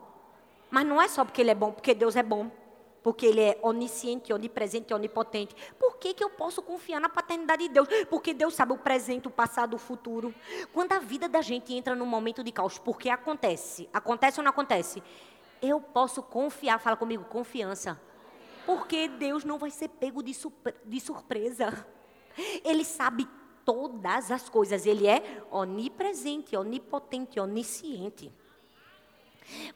[0.69, 2.51] Mas não é só porque Ele é bom, porque Deus é bom
[3.07, 5.55] porque Ele é onisciente, onipresente, onipotente.
[5.79, 7.87] Por que, que eu posso confiar na paternidade de Deus?
[8.11, 10.35] Porque Deus sabe o presente, o passado, o futuro.
[10.73, 13.89] Quando a vida da gente entra num momento de caos, porque acontece?
[13.93, 15.01] Acontece ou não acontece?
[15.63, 17.97] Eu posso confiar, fala comigo, confiança.
[18.67, 20.37] Porque Deus não vai ser pego de,
[20.85, 21.87] de surpresa.
[22.65, 23.29] Ele sabe
[23.65, 24.85] todas as coisas.
[24.85, 28.35] Ele é onipresente, onipotente, onisciente.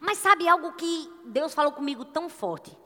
[0.01, 2.77] Mas sabe algo que Deus falou comigo tão forte?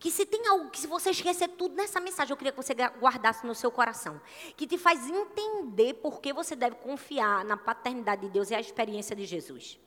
[0.00, 2.72] Que se tem algo que se você esquecer tudo nessa mensagem, eu queria que você
[2.74, 4.18] guardasse no seu coração,
[4.56, 8.60] que te faz entender por que você deve confiar na paternidade de Deus e a
[8.60, 9.78] experiência de Jesus.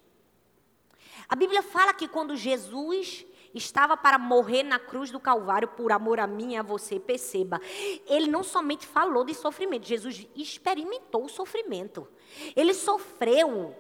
[1.28, 6.20] A Bíblia fala que quando Jesus estava para morrer na cruz do Calvário por amor
[6.20, 7.60] a mim e a você, perceba,
[8.08, 12.08] ele não somente falou de sofrimento, Jesus experimentou o sofrimento.
[12.56, 13.76] Ele sofreu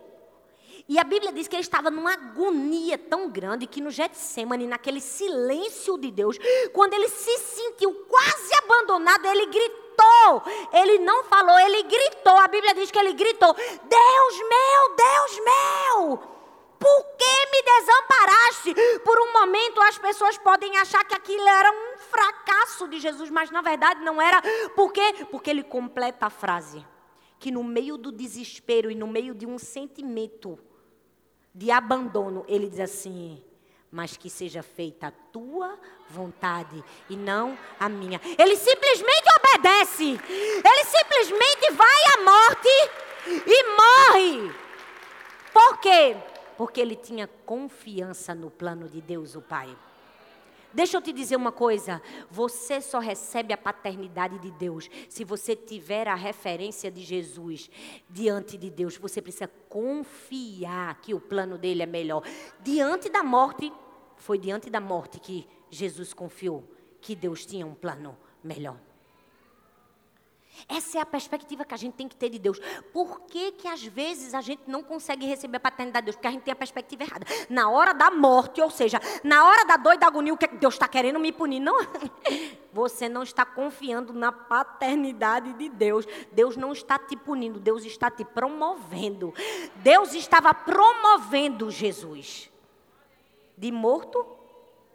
[0.87, 4.99] E a Bíblia diz que ele estava numa agonia tão grande que no Getsemane, naquele
[4.99, 6.37] silêncio de Deus,
[6.73, 10.43] quando ele se sentiu quase abandonado, ele gritou.
[10.73, 12.37] Ele não falou, ele gritou.
[12.37, 16.17] A Bíblia diz que ele gritou: Deus meu, Deus meu,
[16.77, 18.99] por que me desamparaste?
[19.05, 23.49] Por um momento as pessoas podem achar que aquilo era um fracasso de Jesus, mas
[23.51, 24.41] na verdade não era.
[24.75, 25.25] Por quê?
[25.31, 26.85] Porque ele completa a frase.
[27.39, 30.59] Que no meio do desespero e no meio de um sentimento
[31.53, 33.43] de abandono, ele diz assim:
[33.93, 35.77] mas que seja feita a tua
[36.09, 38.19] vontade e não a minha.
[38.39, 40.03] Ele simplesmente obedece.
[40.03, 42.69] Ele simplesmente vai à morte
[43.45, 44.55] e morre.
[45.53, 46.17] Por quê?
[46.57, 49.77] Porque ele tinha confiança no plano de Deus, o Pai.
[50.73, 55.55] Deixa eu te dizer uma coisa: você só recebe a paternidade de Deus se você
[55.55, 57.69] tiver a referência de Jesus
[58.09, 58.97] diante de Deus.
[58.97, 62.23] Você precisa confiar que o plano dele é melhor.
[62.61, 63.71] Diante da morte,
[64.17, 66.63] foi diante da morte que Jesus confiou
[67.01, 68.77] que Deus tinha um plano melhor.
[70.67, 72.59] Essa é a perspectiva que a gente tem que ter de Deus.
[72.91, 76.15] Por que, que às vezes a gente não consegue receber a paternidade de Deus?
[76.15, 77.25] Porque a gente tem a perspectiva errada.
[77.49, 80.45] Na hora da morte, ou seja, na hora da dor e da agonia, o que,
[80.45, 81.59] é que Deus está querendo me punir?
[81.59, 81.77] Não.
[82.71, 86.07] Você não está confiando na paternidade de Deus.
[86.31, 89.33] Deus não está te punindo, Deus está te promovendo.
[89.75, 92.51] Deus estava promovendo Jesus
[93.57, 94.25] de morto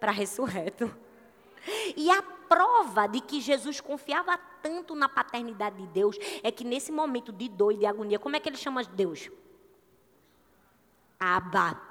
[0.01, 0.95] para ressurreto.
[1.97, 6.91] E a prova de que Jesus confiava tanto na paternidade de Deus é que nesse
[6.91, 9.31] momento de dor e de agonia, como é que ele chama Deus?
[11.19, 11.89] Abba.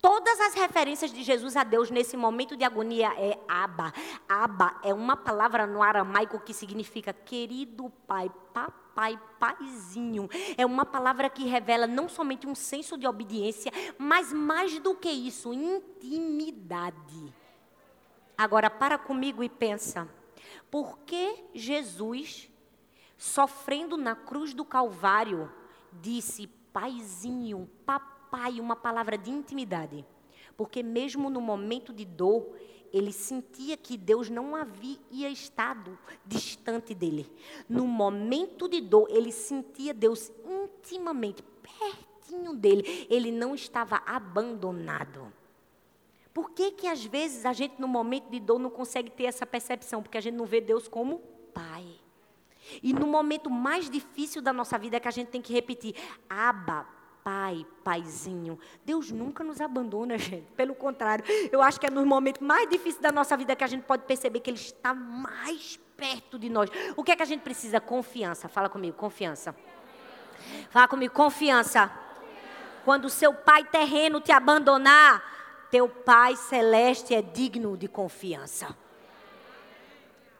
[0.00, 3.92] Todas as referências de Jesus a Deus nesse momento de agonia é Abba.
[4.26, 10.26] Abba é uma palavra no aramaico que significa querido pai, papai, paizinho.
[10.56, 15.10] É uma palavra que revela não somente um senso de obediência, mas mais do que
[15.10, 17.34] isso, intimidade.
[18.40, 20.08] Agora para comigo e pensa.
[20.70, 22.48] Por que Jesus,
[23.18, 25.52] sofrendo na cruz do Calvário,
[25.92, 30.06] disse paizinho, papai, uma palavra de intimidade?
[30.56, 32.56] Porque mesmo no momento de dor,
[32.90, 37.30] ele sentia que Deus não havia estado distante dele.
[37.68, 43.06] No momento de dor, ele sentia Deus intimamente, pertinho dele.
[43.10, 45.30] Ele não estava abandonado.
[46.32, 49.44] Por que, que às vezes a gente, no momento de dor, não consegue ter essa
[49.44, 50.02] percepção?
[50.02, 51.18] Porque a gente não vê Deus como
[51.52, 51.84] Pai.
[52.82, 55.94] E no momento mais difícil da nossa vida é que a gente tem que repetir:
[56.28, 56.86] Aba,
[57.24, 58.58] Pai, Paizinho.
[58.84, 60.46] Deus nunca nos abandona, gente.
[60.52, 63.66] Pelo contrário, eu acho que é no momento mais difícil da nossa vida que a
[63.66, 66.70] gente pode perceber que Ele está mais perto de nós.
[66.96, 67.80] O que é que a gente precisa?
[67.80, 68.48] Confiança.
[68.48, 69.54] Fala comigo, confiança.
[70.70, 71.90] Fala comigo, confiança.
[72.84, 75.22] Quando o seu pai terreno te abandonar,
[75.70, 78.76] teu Pai Celeste é digno de confiança.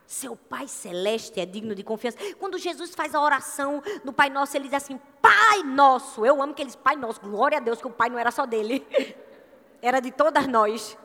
[0.06, 2.18] Seu Pai Celeste é digno de confiança.
[2.38, 6.26] Quando Jesus faz a oração no Pai Nosso, ele diz assim: Pai Nosso.
[6.26, 7.20] Eu amo que ele diz Pai Nosso.
[7.20, 8.84] Glória a Deus que o Pai não era só dele,
[9.80, 10.98] era de todas nós.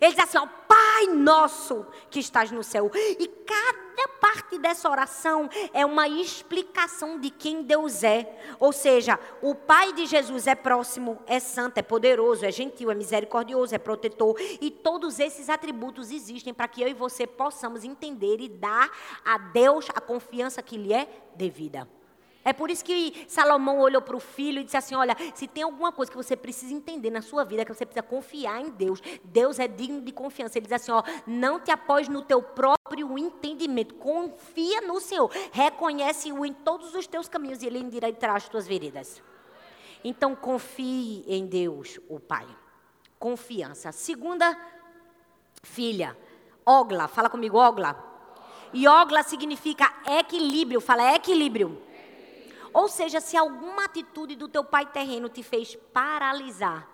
[0.00, 2.90] Ele diz assim: ó, Pai nosso que estás no céu.
[2.94, 8.56] E cada parte dessa oração é uma explicação de quem Deus é.
[8.58, 12.94] Ou seja, o Pai de Jesus é próximo, é santo, é poderoso, é gentil, é
[12.94, 14.36] misericordioso, é protetor.
[14.60, 18.90] E todos esses atributos existem para que eu e você possamos entender e dar
[19.24, 21.88] a Deus a confiança que lhe é devida.
[22.46, 25.64] É por isso que Salomão olhou para o filho e disse assim: Olha, se tem
[25.64, 29.02] alguma coisa que você precisa entender na sua vida, que você precisa confiar em Deus,
[29.24, 30.56] Deus é digno de confiança.
[30.56, 36.46] Ele diz assim: Ó, não te apoies no teu próprio entendimento, confia no Senhor, reconhece-o
[36.46, 39.20] em todos os teus caminhos e Ele endireitará as tuas veredas.
[40.04, 42.46] Então, confie em Deus, o Pai.
[43.18, 43.90] Confiança.
[43.90, 44.56] Segunda
[45.64, 46.16] filha,
[46.64, 48.00] Ogla, fala comigo, Ogla.
[48.72, 51.85] E Ogla significa equilíbrio, fala equilíbrio.
[52.76, 56.86] Ou seja, se alguma atitude do teu pai terreno te fez paralisar,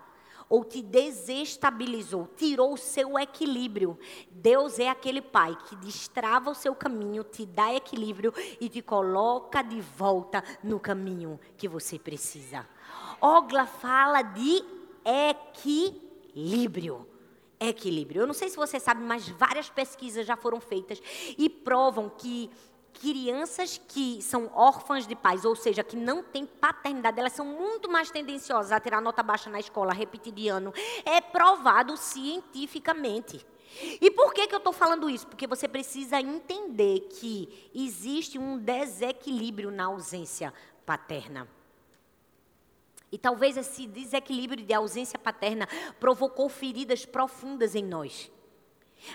[0.48, 3.98] ou te desestabilizou, tirou o seu equilíbrio.
[4.30, 9.60] Deus é aquele pai que destrava o seu caminho, te dá equilíbrio e te coloca
[9.60, 12.64] de volta no caminho que você precisa.
[13.20, 14.62] Ogla fala de
[15.04, 17.08] equilíbrio.
[17.58, 18.20] Equilíbrio.
[18.20, 21.02] Eu não sei se você sabe, mas várias pesquisas já foram feitas
[21.36, 22.48] e provam que
[22.94, 27.90] crianças que são órfãs de pais, ou seja, que não têm paternidade, elas são muito
[27.90, 30.72] mais tendenciosas a tirar nota baixa na escola, repetir de ano.
[31.05, 33.44] É provado cientificamente.
[34.00, 35.26] E por que, que eu estou falando isso?
[35.26, 40.52] Porque você precisa entender que existe um desequilíbrio na ausência
[40.85, 41.48] paterna.
[43.11, 45.68] E talvez esse desequilíbrio de ausência paterna
[46.00, 48.31] provocou feridas profundas em nós.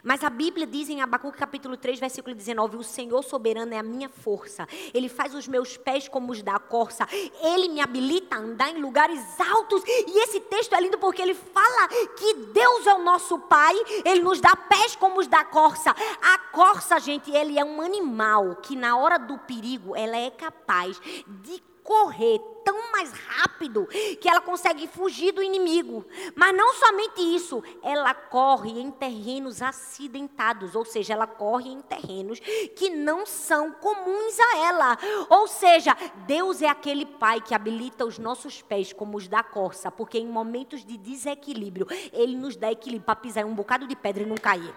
[0.04, 3.84] Mas a Bíblia diz em Abacuque capítulo 3, versículo 19: O Senhor soberano é a
[3.84, 4.67] minha força.
[4.93, 7.08] Ele faz os meus pés como os da corça.
[7.41, 9.84] Ele me habilita a andar em lugares altos.
[9.86, 13.76] E esse texto é lindo porque ele fala que Deus é o nosso Pai.
[14.06, 15.95] Ele nos dá pés como os da corça.
[16.21, 21.00] A corça, gente, ele é um animal que na hora do perigo ela é capaz
[21.28, 23.88] de correr tão mais rápido
[24.19, 26.06] que ela consegue fugir do inimigo.
[26.36, 32.41] Mas não somente isso, ela corre em terrenos acidentados, ou seja, ela corre em terrenos
[32.76, 34.97] que não são comuns a ela.
[35.30, 35.95] Ou seja,
[36.26, 40.28] Deus é aquele pai que habilita os nossos pés como os da corça, porque em
[40.28, 44.36] momentos de desequilíbrio, ele nos dá equilíbrio para pisar um bocado de pedra e não
[44.36, 44.76] cair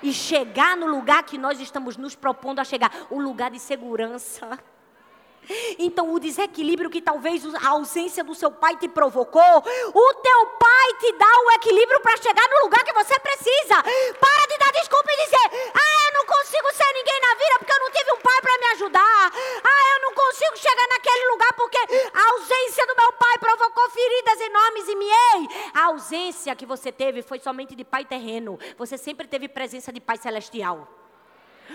[0.00, 4.56] e chegar no lugar que nós estamos nos propondo a chegar o lugar de segurança.
[5.78, 10.88] Então, o desequilíbrio que talvez a ausência do seu pai te provocou, o teu pai
[11.00, 13.82] te dá o equilíbrio para chegar no lugar que você precisa.
[14.18, 17.72] Para de dar desculpa e dizer: Ah, eu não consigo ser ninguém na vida porque
[17.72, 19.32] eu não tive um pai para me ajudar.
[19.64, 24.40] Ah, eu não consigo chegar naquele lugar porque a ausência do meu pai provocou feridas
[24.40, 25.08] enormes em mim.
[25.08, 28.58] Ei, a ausência que você teve foi somente de pai terreno.
[28.76, 31.07] Você sempre teve presença de pai celestial.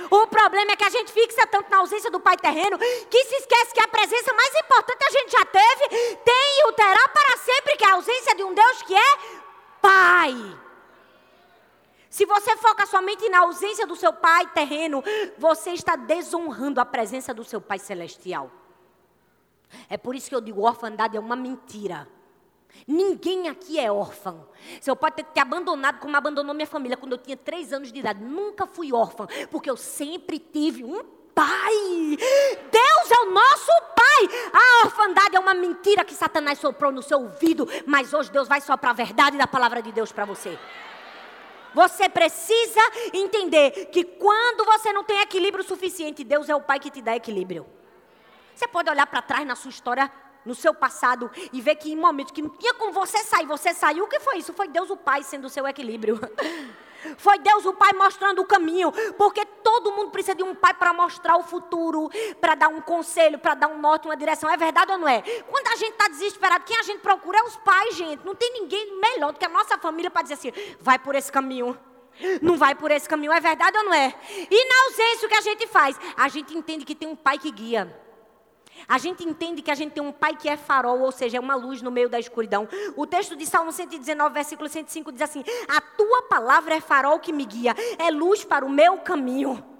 [0.10, 3.36] O problema é que a gente fixa tanto na ausência do pai terreno que se
[3.36, 7.38] esquece que a presença mais importante a gente já teve, tem e o terá para
[7.38, 9.17] sempre, que é a ausência de um Deus que é
[9.82, 10.34] Pai.
[12.10, 15.03] Se você foca somente na ausência do seu pai terreno,
[15.38, 18.51] você está desonrando a presença do seu pai celestial.
[19.89, 22.08] É por isso que eu digo: orfandade é uma mentira.
[22.88, 24.48] Ninguém aqui é órfão.
[24.82, 28.00] Seu pai ter te abandonado como abandonou minha família quando eu tinha três anos de
[28.00, 28.24] idade.
[28.24, 32.18] Nunca fui órfã, porque eu sempre tive um pai.
[32.72, 34.30] Deus é o nosso pai.
[34.54, 38.62] A orfandade é uma mentira que Satanás soprou no seu ouvido, mas hoje Deus vai
[38.62, 40.58] soprar a verdade da palavra de Deus para você.
[41.74, 42.82] Você precisa
[43.14, 47.16] entender que quando você não tem equilíbrio suficiente, Deus é o pai que te dá
[47.16, 47.66] equilíbrio.
[48.54, 50.12] Você pode olhar para trás na sua história
[50.45, 53.73] no seu passado e ver que em momentos que não tinha como você sair, você
[53.73, 54.06] saiu.
[54.06, 54.53] O que foi isso?
[54.53, 56.19] Foi Deus o Pai sendo o seu equilíbrio.
[57.17, 60.93] Foi Deus o Pai mostrando o caminho, porque todo mundo precisa de um pai para
[60.93, 64.49] mostrar o futuro, para dar um conselho, para dar um norte, uma direção.
[64.49, 65.21] É verdade ou não é?
[65.21, 68.25] Quando a gente está desesperado, quem a gente procura é os pais, gente.
[68.25, 71.32] Não tem ninguém melhor do que a nossa família para dizer assim: vai por esse
[71.32, 71.77] caminho.
[72.41, 74.13] Não vai por esse caminho, é verdade ou não é?
[74.49, 75.99] E na ausência, o que a gente faz?
[76.15, 78.03] A gente entende que tem um pai que guia.
[78.88, 81.40] A gente entende que a gente tem um pai que é farol, ou seja, é
[81.40, 82.68] uma luz no meio da escuridão.
[82.96, 87.32] O texto de Salmo 119, versículo 105 diz assim: A tua palavra é farol que
[87.32, 89.74] me guia, é luz para o meu caminho.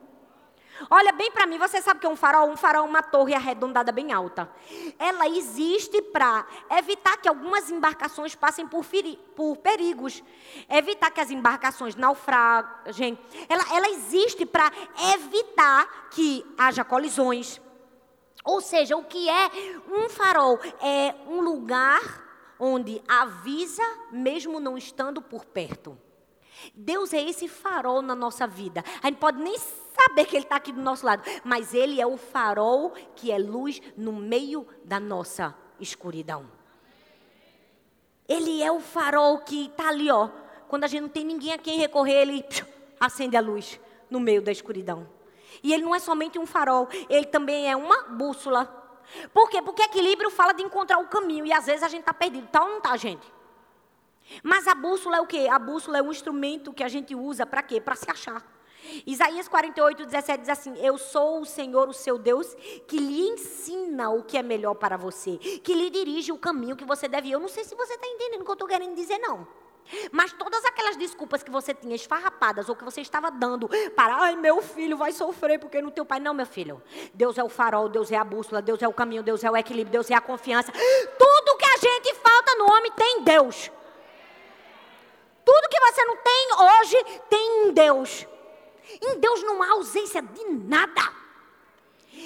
[0.90, 2.50] Olha bem para mim, você sabe que é um farol?
[2.50, 4.50] Um farol é uma torre arredondada bem alta.
[4.98, 8.86] Ela existe para evitar que algumas embarcações passem por,
[9.36, 10.24] por, perigos,
[10.70, 13.18] evitar que as embarcações naufraguem.
[13.48, 14.72] Ela, ela existe para
[15.14, 17.62] evitar que haja colisões.
[18.44, 19.50] Ou seja, o que é
[19.90, 20.60] um farol?
[20.82, 22.02] É um lugar
[22.60, 25.98] onde avisa, mesmo não estando por perto.
[26.74, 28.84] Deus é esse farol na nossa vida.
[29.02, 32.08] A gente pode nem saber que Ele está aqui do nosso lado, mas Ele é
[32.08, 36.46] o farol que é luz no meio da nossa escuridão.
[38.28, 40.30] Ele é o farol que está ali, ó.
[40.68, 42.46] Quando a gente não tem ninguém a quem recorrer, Ele
[43.00, 43.80] acende a luz
[44.10, 45.08] no meio da escuridão.
[45.64, 48.66] E ele não é somente um farol, ele também é uma bússola.
[49.34, 49.62] Por quê?
[49.62, 51.46] Porque equilíbrio fala de encontrar o caminho.
[51.46, 52.48] E às vezes a gente está perdido.
[52.48, 53.26] Tá ou não está, gente?
[54.42, 55.48] Mas a bússola é o quê?
[55.52, 57.80] A bússola é um instrumento que a gente usa para quê?
[57.80, 58.44] Para se achar.
[59.06, 62.54] Isaías 48, 17 diz assim: Eu sou o Senhor, o seu Deus,
[62.88, 66.86] que lhe ensina o que é melhor para você, que lhe dirige o caminho que
[66.86, 67.34] você deve ir.
[67.34, 69.48] Eu não sei se você está entendendo o que eu estou querendo dizer, não.
[70.12, 74.36] Mas todas aquelas desculpas que você tinha esfarrapadas ou que você estava dando para, ai,
[74.36, 76.20] meu filho vai sofrer porque no teu pai.
[76.20, 76.82] Não, meu filho.
[77.14, 79.58] Deus é o farol, Deus é a bússola, Deus é o caminho, Deus é o
[79.58, 80.72] equilíbrio, Deus é a confiança.
[80.72, 83.72] Tudo que a gente falta no homem tem em Deus.
[85.46, 88.28] Tudo que você não tem hoje tem em Deus.
[89.02, 91.02] Em Deus não há ausência de nada.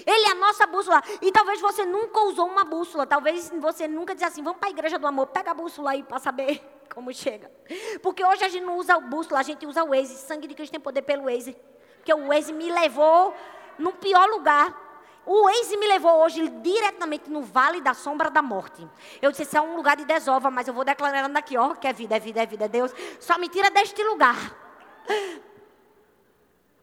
[0.05, 1.01] Ele é a nossa bússola.
[1.21, 3.05] E talvez você nunca usou uma bússola.
[3.05, 6.03] Talvez você nunca disse assim: vamos para a igreja do amor, pega a bússola aí
[6.03, 6.61] para saber
[6.93, 7.51] como chega.
[8.01, 10.15] Porque hoje a gente não usa a bússola, a gente usa o Waze.
[10.15, 11.55] Sangue de Cristo tem poder pelo Waze.
[11.97, 13.33] Porque o Waze me levou
[13.77, 14.85] no pior lugar.
[15.25, 18.88] O Waze me levou hoje diretamente no Vale da Sombra da Morte.
[19.21, 21.85] Eu disse, esse é um lugar de desova, mas eu vou declarando aqui, ó, que
[21.85, 22.93] é vida, é vida, é vida, é Deus.
[23.19, 24.55] Só me tira deste lugar.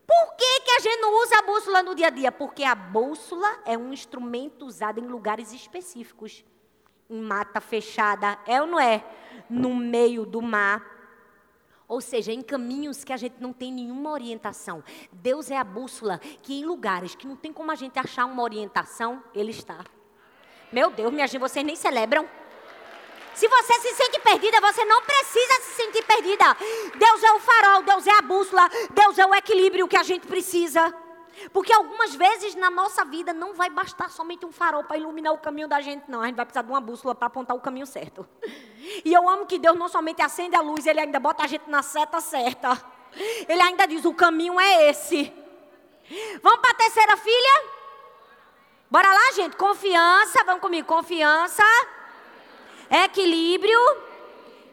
[0.07, 2.31] Por que, que a gente não usa a bússola no dia a dia?
[2.31, 6.45] Porque a bússola é um instrumento usado em lugares específicos.
[7.09, 9.05] em mata fechada, é ou não é?
[9.49, 10.95] No meio do mar.
[11.87, 14.83] Ou seja, em caminhos que a gente não tem nenhuma orientação.
[15.13, 18.43] Deus é a bússola que em lugares que não tem como a gente achar uma
[18.43, 19.85] orientação, Ele está.
[20.73, 22.29] Meu Deus, minha gente, vocês nem celebram.
[23.35, 26.57] Se você se sente perdida, você não precisa se sentir perdida.
[26.97, 30.27] Deus é o farol, Deus é a bússola, Deus é o equilíbrio que a gente
[30.27, 31.04] precisa.
[31.53, 35.39] Porque algumas vezes na nossa vida não vai bastar somente um farol para iluminar o
[35.39, 36.21] caminho da gente, não.
[36.21, 38.27] A gente vai precisar de uma bússola para apontar o caminho certo.
[39.05, 41.69] E eu amo que Deus não somente acende a luz, Ele ainda bota a gente
[41.69, 42.81] na seta certa.
[43.49, 45.33] Ele ainda diz: o caminho é esse.
[46.43, 47.65] Vamos para a terceira filha?
[48.91, 49.57] Bora lá, gente.
[49.57, 50.87] Confiança, vamos comigo.
[50.87, 51.65] Confiança.
[52.91, 53.81] Equilíbrio.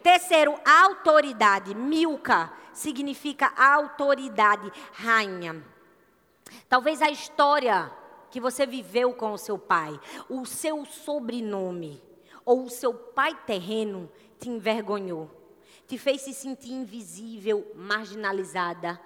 [0.03, 1.73] Terceiro, autoridade.
[1.75, 5.70] Milka significa autoridade, rainha.
[6.67, 7.91] Talvez a história
[8.29, 9.99] que você viveu com o seu pai,
[10.29, 12.01] o seu sobrenome
[12.45, 15.29] ou o seu pai terreno te envergonhou,
[15.87, 18.99] te fez se sentir invisível, marginalizada.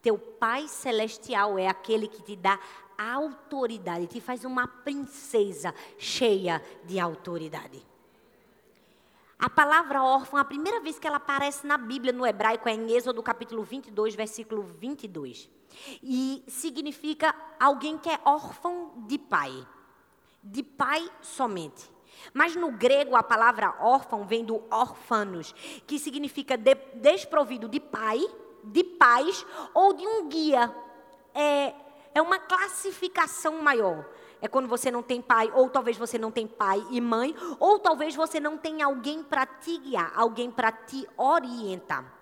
[0.00, 2.58] Teu pai celestial é aquele que te dá
[2.96, 7.84] autoridade, te faz uma princesa cheia de autoridade.
[9.38, 12.92] A palavra órfã, a primeira vez que ela aparece na Bíblia, no hebraico, é em
[12.92, 15.48] Êxodo capítulo 22, versículo 22.
[16.02, 19.66] E significa alguém que é órfão de pai.
[20.42, 21.90] De pai somente.
[22.32, 25.54] Mas no grego a palavra órfão vem do órfanos,
[25.86, 28.20] que significa de, desprovido de pai,
[28.64, 30.74] de pais ou de um guia.
[31.34, 31.74] É,
[32.14, 34.08] é uma classificação maior.
[34.40, 37.78] É quando você não tem pai, ou talvez você não tem pai e mãe, ou
[37.78, 42.14] talvez você não tem alguém para te guiar, alguém para te orientar.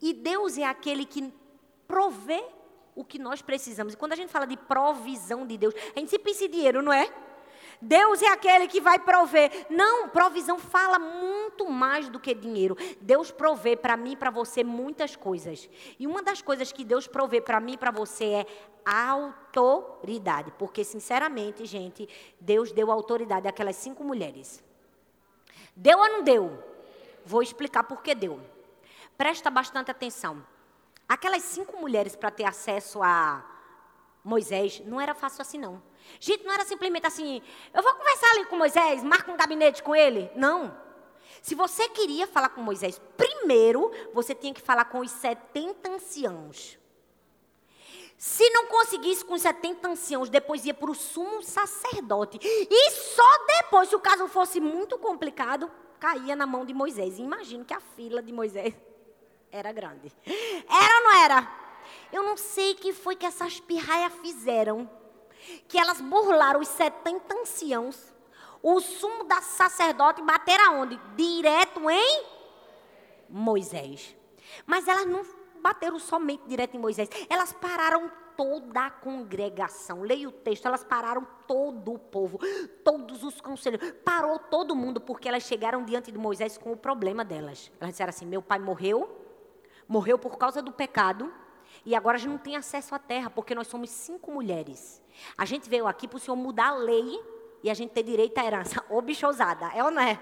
[0.00, 1.32] E Deus é aquele que
[1.88, 2.44] provê
[2.94, 3.94] o que nós precisamos.
[3.94, 6.82] E quando a gente fala de provisão de Deus, a gente se pensa em dinheiro,
[6.82, 7.10] não é?
[7.80, 9.66] Deus é aquele que vai prover.
[9.70, 12.76] Não, provisão fala muito mais do que dinheiro.
[13.00, 15.70] Deus provê para mim e para você muitas coisas.
[15.98, 18.46] E uma das coisas que Deus provê para mim e para você é
[18.84, 20.52] autoridade.
[20.58, 22.08] Porque, sinceramente, gente,
[22.40, 24.62] Deus deu autoridade àquelas cinco mulheres.
[25.76, 26.64] Deu ou não deu?
[27.24, 28.40] Vou explicar por que deu.
[29.16, 30.44] Presta bastante atenção.
[31.08, 33.44] Aquelas cinco mulheres para ter acesso a
[34.22, 35.82] Moisés não era fácil assim, não.
[36.20, 37.42] Gente, não era simplesmente assim,
[37.72, 40.30] eu vou conversar ali com Moisés, marca um gabinete com ele.
[40.36, 40.76] Não.
[41.40, 46.78] Se você queria falar com Moisés, primeiro você tinha que falar com os 70 anciãos.
[48.18, 52.38] Se não conseguisse com os 70 anciãos, depois ia para o sumo sacerdote.
[52.42, 57.18] E só depois, se o caso fosse muito complicado, caía na mão de Moisés.
[57.18, 58.74] Imagino que a fila de Moisés
[59.50, 60.12] era grande.
[60.26, 61.48] Era ou não era?
[62.12, 64.88] Eu não sei o que foi que essas pirraias fizeram
[65.66, 68.12] que elas burlaram os 70 anciãos,
[68.62, 70.98] o sumo da sacerdote bater aonde?
[71.16, 72.24] Direto em
[73.28, 74.14] Moisés.
[74.66, 75.24] Mas elas não
[75.60, 80.02] bateram somente direto em Moisés, elas pararam toda a congregação.
[80.02, 82.38] Leia o texto, elas pararam todo o povo,
[82.84, 87.24] todos os conselheiros, parou todo mundo, porque elas chegaram diante de Moisés com o problema
[87.24, 87.70] delas.
[87.80, 89.27] Elas disseram assim: meu pai morreu,
[89.88, 91.32] morreu por causa do pecado,
[91.84, 95.02] e agora a gente não tem acesso à terra, porque nós somos cinco mulheres.
[95.36, 97.18] A gente veio aqui para o Senhor mudar a lei
[97.62, 98.84] e a gente ter direito à herança.
[98.90, 100.20] Ô bichosada, é ou não é?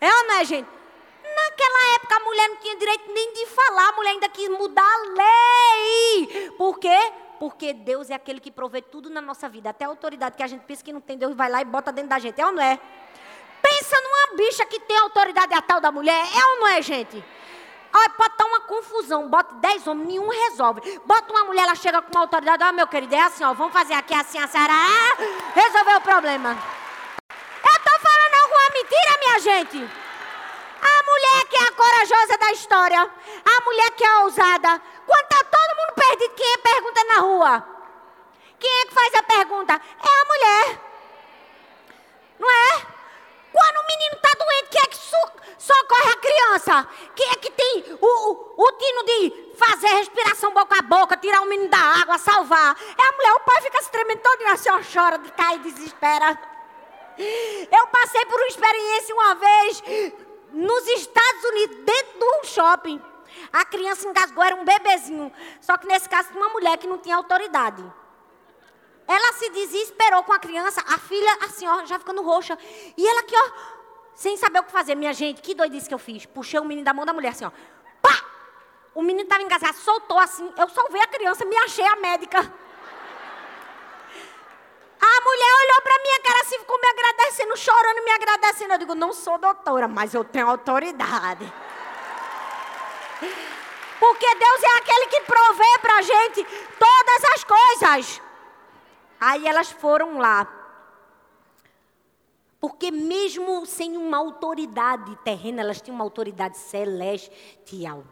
[0.00, 0.68] É ou não é, gente?
[1.22, 4.82] Naquela época a mulher não tinha direito nem de falar, a mulher ainda quis mudar
[4.82, 6.50] a lei.
[6.56, 7.12] Por quê?
[7.38, 9.70] Porque Deus é aquele que provê tudo na nossa vida.
[9.70, 11.92] Até a autoridade que a gente pensa que não tem, Deus vai lá e bota
[11.92, 12.40] dentro da gente.
[12.40, 12.78] É ou não é?
[13.62, 16.26] Pensa numa bicha que tem autoridade a tal da mulher.
[16.34, 17.22] É ou não é, gente?
[17.92, 19.28] Olha, pode estar uma confusão.
[19.28, 21.00] Bota dez homens, nenhum resolve.
[21.04, 22.62] Bota uma mulher, ela chega com uma autoridade.
[22.62, 23.52] Ó, meu querido, é assim, ó.
[23.52, 24.72] Vamos fazer aqui assim, a senhora.
[24.72, 25.16] Ah,
[25.54, 26.56] resolveu o problema.
[27.30, 29.90] Eu estou falando alguma mentira, minha gente?
[30.82, 33.00] A mulher que é a corajosa da história.
[33.00, 34.82] A mulher que é ousada.
[35.06, 37.66] Quando está todo mundo perdido, quem é pergunta na rua?
[38.58, 39.72] Quem é que faz a pergunta?
[39.72, 40.80] É a mulher.
[42.38, 42.86] Não é?
[43.52, 44.29] Quando o menino está
[44.70, 44.96] quem é que
[45.58, 46.88] socorre a criança?
[47.14, 51.42] Quem é que tem o, o, o tino de fazer respiração boca a boca, tirar
[51.42, 52.76] o menino da água, salvar?
[52.96, 56.38] É a mulher, o pai fica se tremendo todo assim, ó, chora, cai, desespera.
[57.18, 59.82] Eu passei por uma experiência uma vez
[60.52, 63.02] nos Estados Unidos, dentro de um shopping.
[63.52, 65.32] A criança engasgou, era um bebezinho.
[65.60, 67.84] Só que nesse caso, uma mulher que não tinha autoridade.
[69.06, 72.56] Ela se desesperou com a criança, a filha, assim, ó, já ficando roxa.
[72.96, 73.50] E ela aqui, ó,
[74.20, 74.94] sem saber o que fazer.
[74.94, 76.26] Minha gente, que doidice que eu fiz.
[76.26, 77.50] Puxei o menino da mão da mulher, assim, ó.
[78.02, 78.22] Pá!
[78.94, 80.52] O menino estava engasgado, soltou assim.
[80.58, 82.38] Eu salvei a criança, me achei a médica.
[82.38, 82.42] A
[85.24, 88.74] mulher olhou para minha cara assim, ficou me agradecendo, chorando, me agradecendo.
[88.74, 91.50] Eu digo, não sou doutora, mas eu tenho autoridade.
[93.98, 96.46] Porque Deus é aquele que provê para gente
[96.78, 98.20] todas as coisas.
[99.18, 100.59] Aí elas foram lá.
[102.60, 108.04] Porque mesmo sem uma autoridade terrena, elas tinham uma autoridade celestial.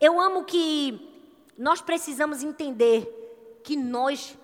[0.00, 1.26] Eu amo que
[1.58, 4.38] nós precisamos entender que nós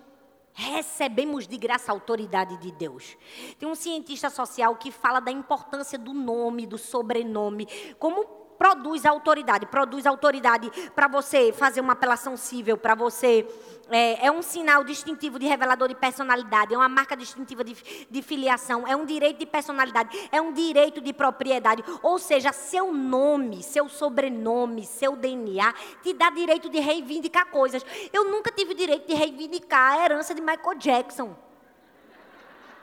[0.53, 3.17] recebemos de graça a autoridade de Deus.
[3.59, 7.69] Tem um cientista social que fala da importância do nome, do sobrenome,
[7.99, 8.25] como
[8.59, 9.67] produz autoridade.
[9.67, 13.47] Produz autoridade para você fazer uma apelação civil, para você.
[13.91, 17.77] É, é, um sinal distintivo de revelador de personalidade, é uma marca distintiva de,
[18.11, 21.85] de filiação, é um direito de personalidade, é um direito de propriedade.
[22.03, 27.85] Ou seja, seu nome, seu sobrenome, seu DNA te dá direito de reivindicar coisas.
[28.13, 31.37] Eu nunca tive direito de reivindicar a herança de Michael Jackson.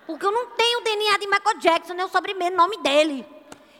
[0.05, 3.25] Porque eu não tenho o DNA de Michael Jackson, nem o sobrenome dele.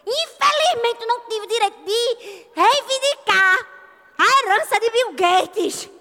[0.06, 3.68] Infelizmente, não tive o direito de reivindicar
[4.18, 6.01] a herança de Bill Gates.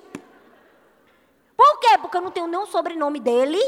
[1.60, 1.98] Por quê?
[1.98, 3.60] Porque eu não tenho nem o sobrenome dele,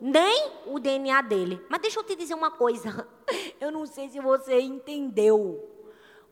[0.00, 1.62] nem o DNA dele.
[1.68, 3.06] Mas deixa eu te dizer uma coisa.
[3.60, 5.62] Eu não sei se você entendeu.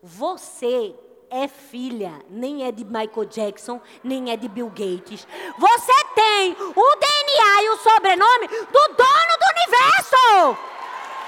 [0.03, 0.95] Você
[1.31, 5.27] é filha, nem é de Michael Jackson, nem é de Bill Gates.
[5.59, 10.59] Você tem o DNA e o sobrenome do dono do universo.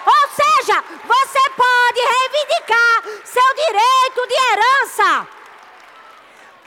[0.07, 5.29] Ou seja, você pode reivindicar seu direito de herança.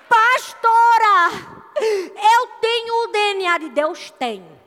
[0.07, 4.60] Pastora, eu tenho o DNA de Deus, tenho.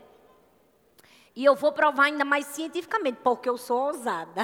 [1.35, 4.43] E eu vou provar ainda mais cientificamente, porque eu sou ousada.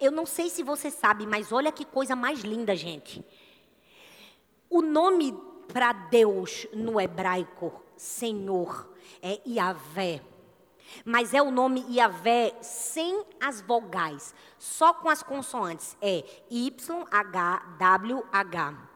[0.00, 3.24] Eu não sei se você sabe, mas olha que coisa mais linda, gente.
[4.68, 5.32] O nome
[5.72, 8.90] para Deus no hebraico, Senhor,
[9.22, 10.20] é Yahvé.
[11.04, 15.96] Mas é o nome Iavé sem as vogais, só com as consoantes.
[16.00, 18.93] É Y, H, W, H.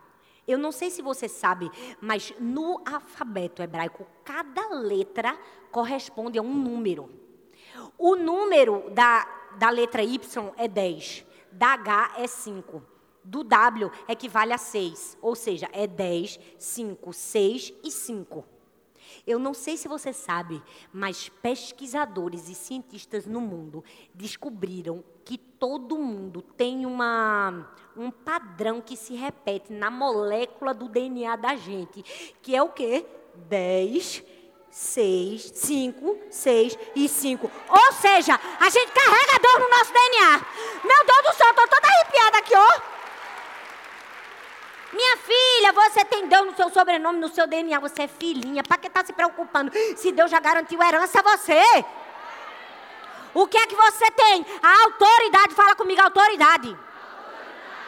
[0.48, 1.70] Eu não sei se você sabe,
[2.00, 5.38] mas no alfabeto hebraico, cada letra
[5.70, 7.10] corresponde a um número.
[7.98, 9.28] O número da,
[9.58, 10.18] da letra Y
[10.56, 12.82] é 10, da H é 5,
[13.22, 18.57] do W equivale a 6, ou seja, é 10, 5, 6 e 5.
[19.28, 25.98] Eu não sei se você sabe, mas pesquisadores e cientistas no mundo descobriram que todo
[25.98, 32.02] mundo tem uma, um padrão que se repete na molécula do DNA da gente,
[32.40, 33.04] que é o quê?
[33.34, 34.24] 10,
[34.70, 37.50] 6, 5, 6 e 5.
[37.68, 40.46] Ou seja, a gente carrega dor no nosso DNA.
[40.84, 42.97] Meu Deus do céu, estou toda arrepiada aqui, ó.
[44.92, 48.62] Minha filha, você tem Deus no seu sobrenome, no seu DNA, você é filhinha.
[48.62, 49.70] Para que está se preocupando?
[49.96, 51.62] Se Deus já garantiu herança a você.
[53.34, 54.46] O que é que você tem?
[54.62, 56.68] A autoridade, fala comigo, autoridade.
[56.68, 56.88] autoridade.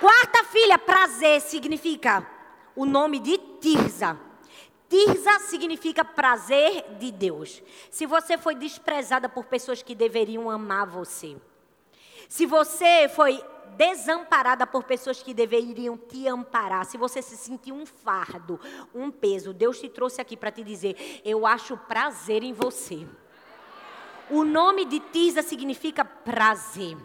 [0.00, 2.26] Quarta filha, prazer significa
[2.76, 4.18] o nome de Tirza.
[4.88, 7.62] Tirza significa prazer de Deus.
[7.90, 11.36] Se você foi desprezada por pessoas que deveriam amar você.
[12.28, 13.42] Se você foi
[13.76, 18.60] desamparada por pessoas que deveriam te amparar, se você se sentir um fardo,
[18.94, 23.06] um peso, Deus te trouxe aqui para te dizer: eu acho prazer em você.
[24.30, 26.96] O nome de Tisa significa prazer.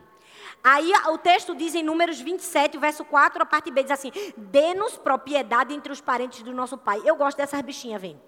[0.64, 4.98] Aí o texto diz em Números 27, verso 4, a parte B diz assim: Dê-nos
[4.98, 7.02] propriedade entre os parentes do nosso pai.
[7.06, 8.22] Eu gosto dessas bichinhas, vem.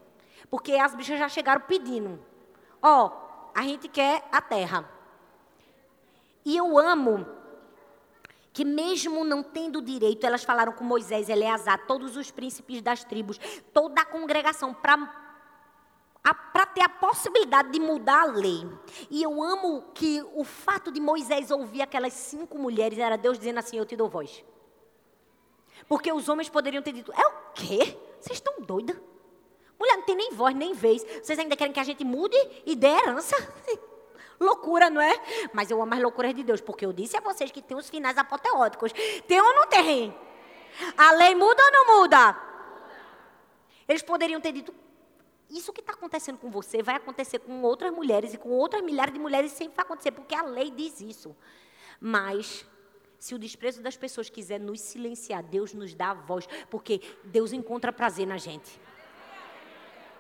[0.50, 2.20] Porque as bichas já chegaram pedindo.
[2.82, 4.88] Ó, oh, a gente quer a terra.
[6.46, 7.37] E eu amo
[8.58, 13.40] que mesmo não tendo direito, elas falaram com Moisés, Eleazar, todos os príncipes das tribos,
[13.72, 14.98] toda a congregação, para
[16.52, 18.68] para ter a possibilidade de mudar a lei.
[19.12, 23.60] E eu amo que o fato de Moisés ouvir aquelas cinco mulheres era Deus dizendo
[23.60, 24.44] assim: Eu te dou voz.
[25.88, 27.96] Porque os homens poderiam ter dito: É o quê?
[28.20, 28.98] Vocês estão doidas?
[29.80, 31.04] Mulher não tem nem voz, nem vez.
[31.22, 32.36] Vocês ainda querem que a gente mude
[32.66, 33.36] e dê herança?
[34.40, 35.14] Loucura, não é?
[35.52, 37.90] Mas eu amo as loucuras de Deus, porque eu disse a vocês que tem os
[37.90, 38.92] finais apoteóticos.
[39.28, 40.16] Tem ou não tem?
[40.98, 42.38] A lei muda ou não muda?
[43.88, 44.74] Eles poderiam ter dito:
[45.50, 49.14] Isso que está acontecendo com você vai acontecer com outras mulheres e com outras milhares
[49.14, 51.36] de mulheres sempre vai acontecer, porque a lei diz isso.
[52.00, 52.66] Mas
[53.18, 57.52] se o desprezo das pessoas quiser nos silenciar, Deus nos dá a voz, porque Deus
[57.54, 58.80] encontra prazer na gente.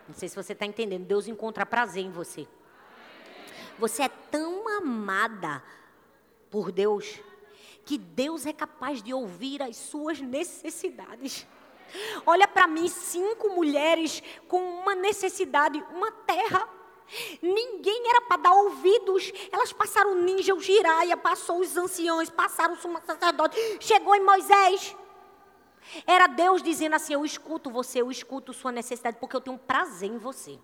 [0.07, 1.05] Não sei se você está entendendo.
[1.05, 2.47] Deus encontra prazer em você.
[3.79, 5.63] Você é tão amada
[6.49, 7.19] por Deus
[7.85, 11.47] que Deus é capaz de ouvir as suas necessidades.
[12.25, 16.67] Olha para mim, cinco mulheres com uma necessidade, uma terra.
[17.41, 19.31] Ninguém era para dar ouvidos.
[19.51, 23.57] Elas passaram o ninja, o giraia, passou os anciões, passaram o sumo sacerdote.
[23.79, 24.93] Chegou em Moisés.
[26.05, 30.09] Era Deus dizendo assim: Eu escuto você, eu escuto sua necessidade, porque eu tenho prazer
[30.09, 30.59] em você.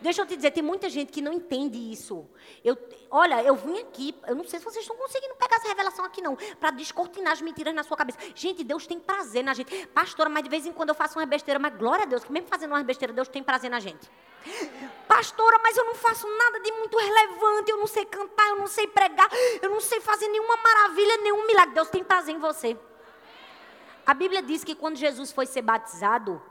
[0.00, 2.26] Deixa eu te dizer, tem muita gente que não entende isso.
[2.64, 2.76] Eu,
[3.10, 6.22] olha, eu vim aqui, eu não sei se vocês estão conseguindo pegar essa revelação aqui
[6.22, 8.18] não, para descortinar as mentiras na sua cabeça.
[8.34, 9.86] Gente, Deus tem prazer na gente.
[9.88, 12.32] Pastora, mas de vez em quando eu faço uma besteira, mas glória a Deus, que
[12.32, 14.10] mesmo fazendo uma besteira, Deus tem prazer na gente.
[15.06, 18.66] Pastora, mas eu não faço nada de muito relevante, eu não sei cantar, eu não
[18.66, 19.28] sei pregar,
[19.60, 21.74] eu não sei fazer nenhuma maravilha, nenhum milagre.
[21.74, 22.76] Deus tem prazer em você.
[24.06, 26.42] A Bíblia diz que quando Jesus foi ser batizado,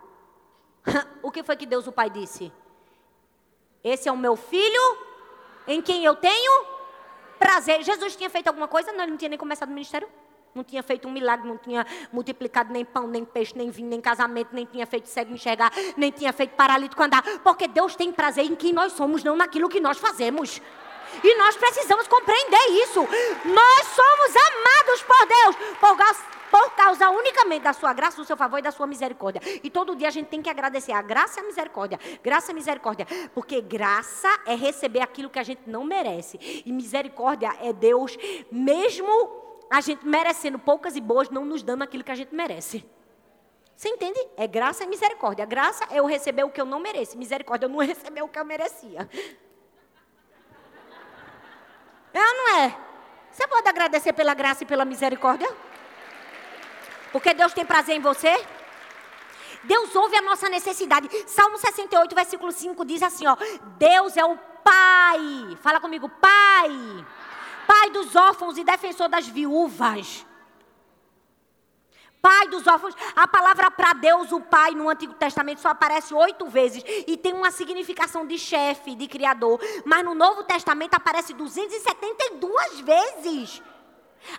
[1.24, 2.54] o que foi que Deus o Pai disse?
[3.90, 4.98] Esse é o meu filho,
[5.68, 6.66] em quem eu tenho
[7.40, 7.82] prazer.
[7.84, 8.92] Jesus tinha feito alguma coisa?
[8.92, 10.08] Não, ele não tinha nem começado o ministério.
[10.54, 14.02] Não tinha feito um milagre, não tinha multiplicado nem pão, nem peixe, nem vinho, nem
[14.02, 17.22] casamento, nem tinha feito cego enxergar, nem tinha feito paralítico andar.
[17.44, 20.60] Porque Deus tem prazer em quem nós somos, não naquilo que nós fazemos.
[21.24, 23.00] E nós precisamos compreender isso.
[23.46, 25.96] Nós somos amados por Deus, por,
[26.90, 29.42] por causa unicamente da sua graça, do seu favor e da sua misericórdia.
[29.64, 32.00] E todo dia a gente tem que agradecer a graça e a misericórdia.
[32.24, 33.06] Graça e misericórdia.
[33.34, 36.64] Porque graça é receber aquilo que a gente não merece.
[36.66, 38.18] E misericórdia é Deus,
[38.52, 39.08] mesmo
[39.70, 42.84] a gente merecendo poucas e boas, não nos dando aquilo que a gente merece.
[43.76, 44.20] Você entende?
[44.36, 45.46] É graça e misericórdia.
[45.46, 47.18] Graça é eu receber o que eu não mereço.
[47.18, 49.08] Misericórdia, eu não receber o que eu merecia.
[52.14, 52.78] É ou não é?
[53.32, 55.48] Você pode agradecer pela graça e pela misericórdia?
[57.12, 58.46] Porque Deus tem prazer em você.
[59.64, 61.10] Deus ouve a nossa necessidade.
[61.28, 63.36] Salmo 68, versículo 5 diz assim, ó:
[63.78, 65.58] Deus é o Pai.
[65.62, 67.06] Fala comigo, Pai.
[67.68, 70.26] Pai dos órfãos e defensor das viúvas.
[72.22, 72.96] Pai dos órfãos.
[73.16, 77.34] A palavra para Deus, o Pai, no Antigo Testamento só aparece oito vezes e tem
[77.34, 79.60] uma significação de chefe, de criador.
[79.86, 83.62] Mas no Novo Testamento aparece 272 vezes.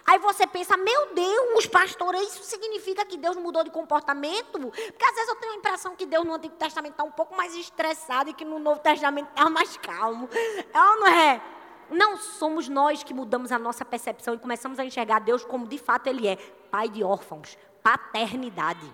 [0.07, 4.59] Aí você pensa, meu Deus, pastor, isso significa que Deus mudou de comportamento?
[4.59, 7.37] Porque às vezes eu tenho a impressão que Deus no Antigo Testamento está um pouco
[7.37, 10.29] mais estressado e que no Novo Testamento está mais calmo.
[10.73, 11.43] É ou não é?
[11.91, 15.77] Não somos nós que mudamos a nossa percepção e começamos a enxergar Deus como de
[15.77, 16.37] fato Ele é
[16.71, 18.89] pai de órfãos, paternidade.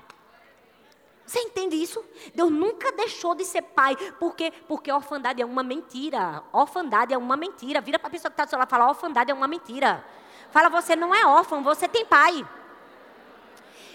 [1.26, 2.02] Você entende isso?
[2.34, 3.96] Deus nunca deixou de ser pai.
[4.18, 4.52] Por quê?
[4.68, 6.42] Porque orfandade é uma mentira.
[6.52, 7.80] Orfandade é uma mentira.
[7.80, 10.04] Vira para a pessoa que está do seu lado e fala: orfandade é uma mentira.
[10.56, 12.42] Fala, você não é órfão, você tem pai.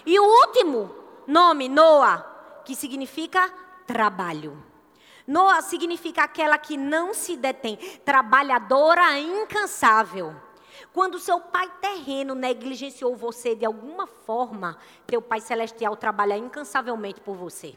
[0.05, 0.95] E o último
[1.25, 2.23] nome, Noa,
[2.63, 3.51] que significa
[3.87, 4.63] trabalho.
[5.25, 10.35] Noa significa aquela que não se detém, trabalhadora incansável.
[10.93, 17.35] Quando seu pai terreno negligenciou você de alguma forma, teu pai celestial trabalha incansavelmente por
[17.35, 17.75] você.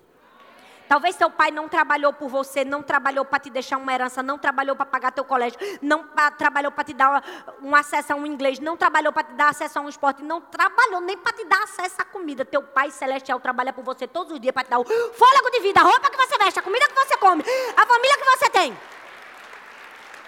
[0.89, 4.39] Talvez seu pai não trabalhou por você, não trabalhou para te deixar uma herança, não
[4.39, 7.25] trabalhou para pagar teu colégio, não pra, trabalhou para te dar
[7.63, 10.41] um acesso a um inglês, não trabalhou para te dar acesso a um esporte, não
[10.41, 12.45] trabalhou nem para te dar acesso à comida.
[12.45, 15.61] Teu pai celestial trabalha por você todos os dias para te dar o fôlego de
[15.61, 17.43] vida, a roupa que você veste, a comida que você come,
[17.77, 18.79] a família que você tem.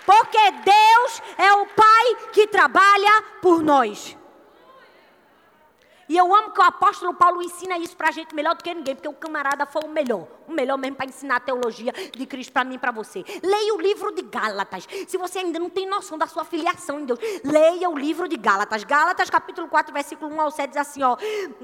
[0.07, 4.17] Porque Deus é o Pai que trabalha por nós.
[6.09, 8.73] E eu amo que o apóstolo Paulo ensina isso para a gente melhor do que
[8.73, 10.27] ninguém, porque o camarada foi o melhor.
[10.47, 13.25] O melhor mesmo para ensinar a teologia de Cristo para mim e para você.
[13.43, 14.87] Leia o livro de Gálatas.
[15.09, 18.37] Se você ainda não tem noção da sua filiação em Deus, leia o livro de
[18.37, 18.85] Gálatas.
[18.85, 21.17] Gálatas, capítulo 4, versículo 1 ao 7, diz assim: ó,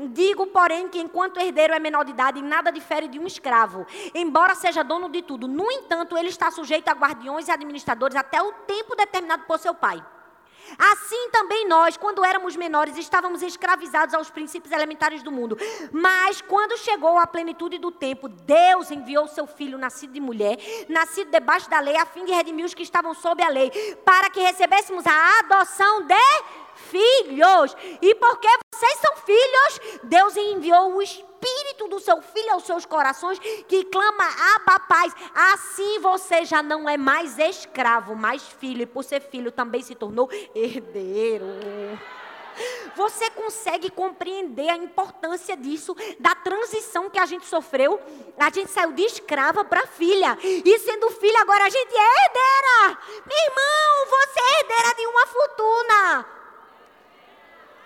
[0.09, 4.55] Digo, porém, que enquanto herdeiro é menor de idade, nada difere de um escravo, embora
[4.55, 5.47] seja dono de tudo.
[5.47, 9.75] No entanto, ele está sujeito a guardiões e administradores até o tempo determinado por seu
[9.75, 10.03] pai.
[10.79, 15.57] Assim também nós, quando éramos menores, estávamos escravizados aos princípios elementares do mundo.
[15.93, 20.59] Mas quando chegou a plenitude do tempo, Deus enviou seu filho, nascido de mulher,
[20.89, 23.71] nascido debaixo da lei, a fim de redimir os que estavam sob a lei,
[24.05, 26.15] para que recebêssemos a adoção de
[26.75, 27.77] filhos.
[28.01, 28.49] E porque
[28.83, 34.25] vocês são filhos, Deus enviou o Espírito do seu Filho aos seus corações, que clama,
[34.57, 35.15] Abba, paz.
[35.33, 38.83] Assim você já não é mais escravo, mas filho.
[38.83, 41.47] E por ser filho também se tornou herdeiro.
[42.97, 48.01] Você consegue compreender a importância disso, da transição que a gente sofreu?
[48.37, 50.37] A gente saiu de escrava para filha.
[50.43, 52.99] E sendo filha, agora a gente é herdeira.
[53.27, 56.42] Meu irmão, você é herdeira de uma fortuna.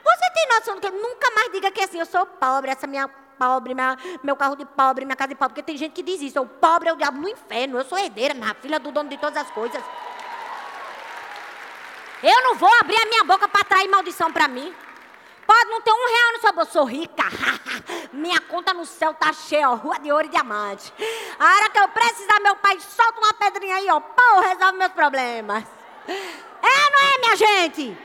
[0.06, 0.90] Você tem noção do que?
[0.90, 4.64] Nunca mais diga que assim, eu sou pobre, essa minha pobre, minha, meu carro de
[4.64, 5.54] pobre, minha casa de pobre.
[5.54, 7.76] Porque tem gente que diz isso, o pobre é o diabo no inferno.
[7.76, 9.82] Eu sou herdeira, minha filha do dono de todas as coisas.
[12.22, 14.72] Eu não vou abrir a minha boca para atrair maldição para mim.
[15.44, 17.24] Pode não ter um real no seu bolso, sou rica.
[18.12, 20.92] Minha conta no céu tá cheia, ó, rua de ouro e diamante.
[21.38, 24.92] A hora que eu precisar, meu pai solta uma pedrinha aí, ó, pô, resolve meus
[24.92, 25.62] problemas.
[26.08, 27.96] É, não é, minha gente?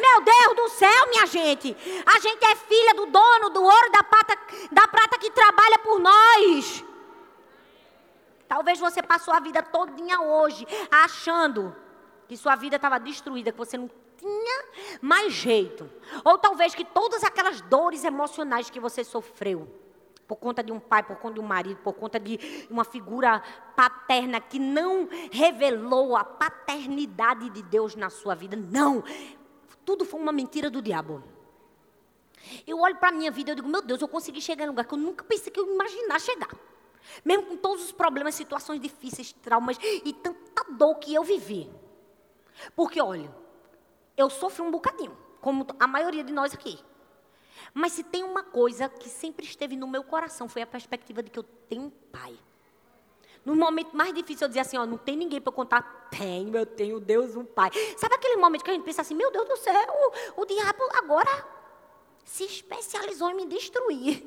[0.00, 1.76] Meu Deus do céu, minha gente.
[2.06, 4.38] A gente é filha do dono do ouro da prata,
[4.72, 6.84] da prata que trabalha por nós.
[8.48, 11.76] Talvez você passou a vida todinha hoje achando
[12.26, 14.64] que sua vida estava destruída, que você não tinha
[15.00, 15.88] mais jeito.
[16.24, 19.68] Ou talvez que todas aquelas dores emocionais que você sofreu,
[20.26, 23.42] por conta de um pai, por conta de um marido, por conta de uma figura
[23.74, 28.56] paterna que não revelou a paternidade de Deus na sua vida.
[28.56, 29.02] Não,
[29.90, 31.20] tudo foi uma mentira do diabo.
[32.64, 34.70] Eu olho para a minha vida e digo, meu Deus, eu consegui chegar em um
[34.70, 36.50] lugar que eu nunca pensei que eu imaginar chegar.
[37.24, 41.68] Mesmo com todos os problemas, situações difíceis, traumas e tanta dor que eu vivi.
[42.76, 43.34] Porque, olha,
[44.16, 46.78] eu sofri um bocadinho, como a maioria de nós aqui.
[47.74, 51.30] Mas se tem uma coisa que sempre esteve no meu coração, foi a perspectiva de
[51.30, 52.38] que eu tenho um pai.
[53.44, 56.08] No momento mais difícil, eu dizia assim: ó, não tem ninguém para contar.
[56.10, 57.70] Tenho, eu tenho Deus, um Pai.
[57.96, 59.74] Sabe aquele momento que a gente pensa assim: meu Deus do céu,
[60.36, 61.46] o, o diabo agora
[62.24, 64.26] se especializou em me destruir.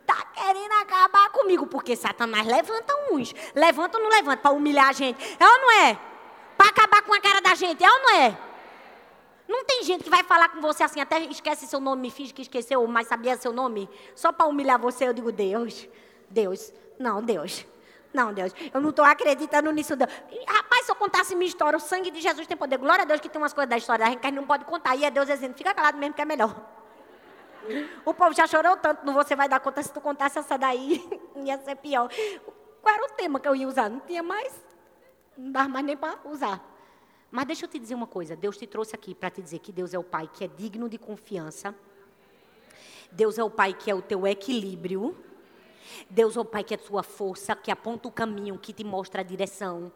[0.00, 3.32] Está querendo acabar comigo, porque Satanás levanta uns.
[3.54, 5.22] Levanta ou não levanta para humilhar a gente?
[5.38, 6.00] É ou não é?
[6.56, 8.38] Para acabar com a cara da gente, é ou não é?
[9.46, 12.32] Não tem gente que vai falar com você assim, até esquece seu nome, me finge
[12.32, 15.08] que esqueceu, mas sabia seu nome, só para humilhar você.
[15.08, 15.88] Eu digo, Deus,
[16.28, 17.66] Deus, não, Deus.
[18.12, 19.94] Não, Deus, eu não estou acreditando nisso.
[19.94, 20.10] Deus.
[20.46, 22.76] Rapaz, se eu contasse minha história, o sangue de Jesus tem poder.
[22.78, 24.46] Glória a Deus que tem umas coisas da história da gente que a gente não
[24.46, 24.96] pode contar.
[24.96, 26.54] E é Deus dizendo, fica calado mesmo que é melhor.
[28.04, 31.06] O povo já chorou tanto, não você vai dar conta se tu contasse essa daí,
[31.44, 32.10] ia ser pior.
[32.82, 33.88] Qual era o tema que eu ia usar?
[33.88, 34.52] Não tinha mais,
[35.36, 36.64] não dava mais nem para usar.
[37.30, 39.70] Mas deixa eu te dizer uma coisa, Deus te trouxe aqui para te dizer que
[39.70, 41.74] Deus é o Pai que é digno de confiança.
[43.12, 45.16] Deus é o Pai que é o teu equilíbrio.
[46.08, 49.20] Deus é o Pai que é sua força, que aponta o caminho, que te mostra
[49.20, 49.92] a direção.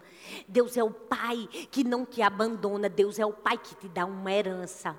[0.48, 2.88] Deus é o Pai que não te abandona.
[2.88, 4.96] Deus é o Pai que te dá uma herança.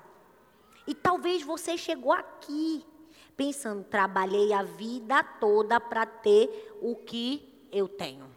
[0.86, 2.84] E talvez você chegou aqui
[3.36, 8.30] pensando, trabalhei a vida toda para ter o que eu tenho.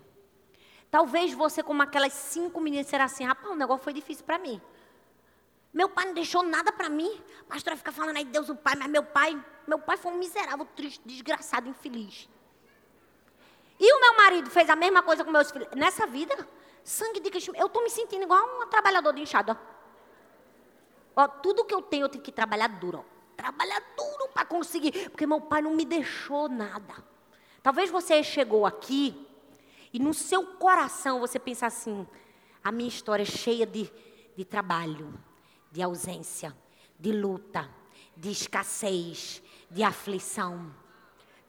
[0.92, 4.60] Talvez você, como aquelas cinco meninas, será assim: rapaz, o negócio foi difícil para mim.
[5.72, 7.22] Meu pai não deixou nada para mim.
[7.42, 10.18] A pastora fica falando aí, Deus o Pai, mas meu pai, meu pai foi um
[10.18, 12.28] miserável, triste, desgraçado, infeliz.
[13.80, 15.70] E o meu marido fez a mesma coisa com meus filhos.
[15.76, 16.36] Nessa vida,
[16.84, 17.54] sangue de Cristo.
[17.56, 19.58] Eu estou me sentindo igual um trabalhador de enxada.
[21.16, 23.06] Ó, tudo que eu tenho, eu tenho que trabalhar duro.
[23.38, 25.10] Trabalhar duro para conseguir.
[25.10, 26.96] Porque meu pai não me deixou nada.
[27.64, 29.28] Talvez você chegou aqui
[29.94, 32.06] e no seu coração você pensa assim:
[32.64, 33.92] a minha história é cheia de,
[34.36, 35.14] de trabalho,
[35.72, 36.56] de ausência,
[37.00, 37.70] de luta,
[38.16, 40.74] de escassez, de aflição.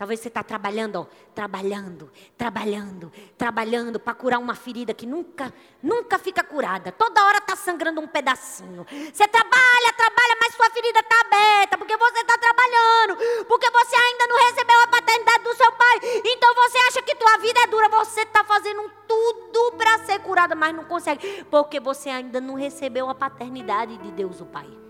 [0.00, 6.18] Talvez você está trabalhando, ó, trabalhando, trabalhando, trabalhando para curar uma ferida que nunca, nunca
[6.18, 6.90] fica curada.
[6.90, 8.86] Toda hora está sangrando um pedacinho.
[8.88, 14.26] Você trabalha, trabalha, mas sua ferida está aberta porque você está trabalhando, porque você ainda
[14.26, 15.98] não recebeu a paternidade do seu pai.
[16.24, 17.90] Então você acha que tua vida é dura.
[17.90, 23.10] Você está fazendo tudo para ser curada, mas não consegue, porque você ainda não recebeu
[23.10, 24.89] a paternidade de Deus, o Pai.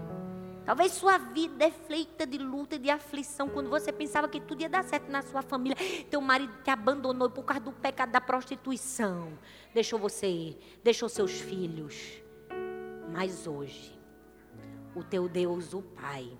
[0.64, 3.48] Talvez sua vida é feita de luta e de aflição.
[3.48, 5.76] Quando você pensava que tudo ia dar certo na sua família,
[6.10, 9.32] teu marido te abandonou por causa do pecado da prostituição.
[9.74, 12.22] Deixou você deixou seus filhos.
[13.12, 13.98] Mas hoje,
[14.94, 16.30] o teu Deus, o Pai,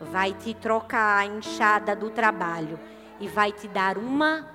[0.00, 2.78] vai te trocar a enxada do trabalho
[3.20, 4.48] e vai te dar uma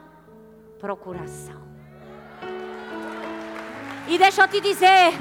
[0.79, 1.65] procuração.
[4.09, 5.13] E deixa eu te dizer,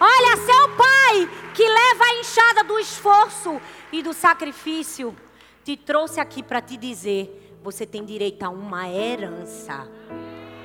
[0.00, 3.60] olha, seu pai que leva a enxada do esforço
[3.92, 5.16] e do sacrifício,
[5.64, 9.88] te trouxe aqui para te dizer: você tem direito a uma herança.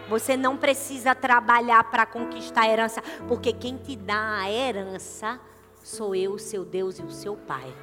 [0.10, 5.40] Você não precisa trabalhar para conquistar a herança, porque quem te dá a herança
[5.82, 7.74] sou eu, seu Deus e o seu Pai.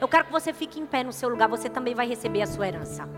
[0.00, 2.46] Eu quero que você fique em pé no seu lugar, você também vai receber a
[2.46, 3.08] sua herança.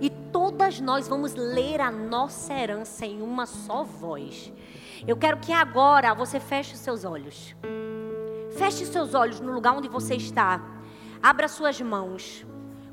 [0.00, 4.52] E todas nós vamos ler a nossa herança em uma só voz.
[5.06, 7.54] Eu quero que agora você feche os seus olhos.
[8.56, 10.60] Feche seus olhos no lugar onde você está.
[11.22, 12.44] Abra suas mãos.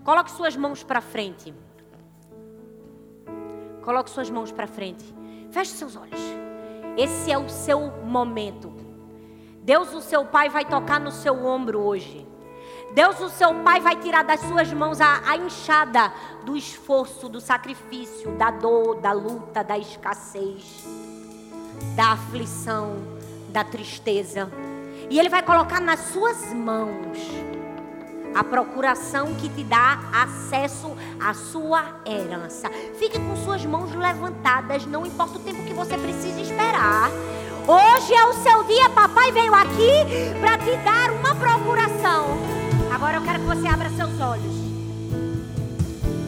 [0.03, 1.53] Coloque suas mãos para frente.
[3.81, 5.05] Coloque suas mãos para frente.
[5.51, 6.19] Feche seus olhos.
[6.97, 8.73] Esse é o seu momento.
[9.61, 12.27] Deus, o seu Pai, vai tocar no seu ombro hoje.
[12.93, 16.13] Deus, o seu Pai, vai tirar das suas mãos a, a enxada
[16.45, 20.85] do esforço, do sacrifício, da dor, da luta, da escassez,
[21.95, 22.97] da aflição,
[23.49, 24.49] da tristeza
[25.09, 27.17] e Ele vai colocar nas suas mãos
[28.33, 32.69] A procuração que te dá acesso à sua herança.
[32.99, 37.09] Fique com suas mãos levantadas, não importa o tempo que você precisa esperar.
[37.65, 42.37] Hoje é o seu dia, papai veio aqui para te dar uma procuração.
[42.93, 44.53] Agora eu quero que você abra seus olhos.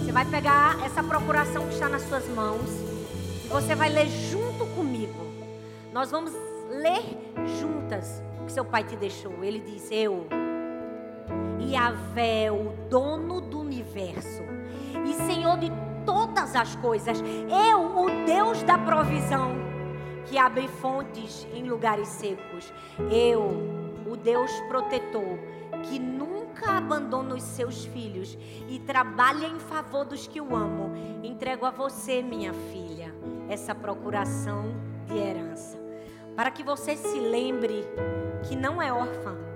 [0.03, 2.69] Você vai pegar essa procuração que está nas suas mãos
[3.43, 4.46] e você vai ler junto.
[5.97, 6.31] Nós vamos
[6.69, 7.01] ler
[7.59, 9.43] juntas o que seu pai te deixou.
[9.43, 10.27] Ele diz: Eu
[11.59, 14.43] Yahvé, o dono do universo
[15.07, 15.71] e Senhor de
[16.05, 19.55] todas as coisas, eu, o Deus da provisão,
[20.27, 22.71] que abre fontes em lugares secos,
[23.11, 23.41] eu,
[24.07, 25.39] o Deus protetor,
[25.89, 28.37] que nunca abandona os seus filhos
[28.69, 30.91] e trabalha em favor dos que o amam,
[31.23, 33.11] entrego a você, minha filha,
[33.49, 34.75] essa procuração
[35.07, 35.86] de herança,
[36.37, 37.83] para que você se lembre
[38.47, 39.47] que não é órfã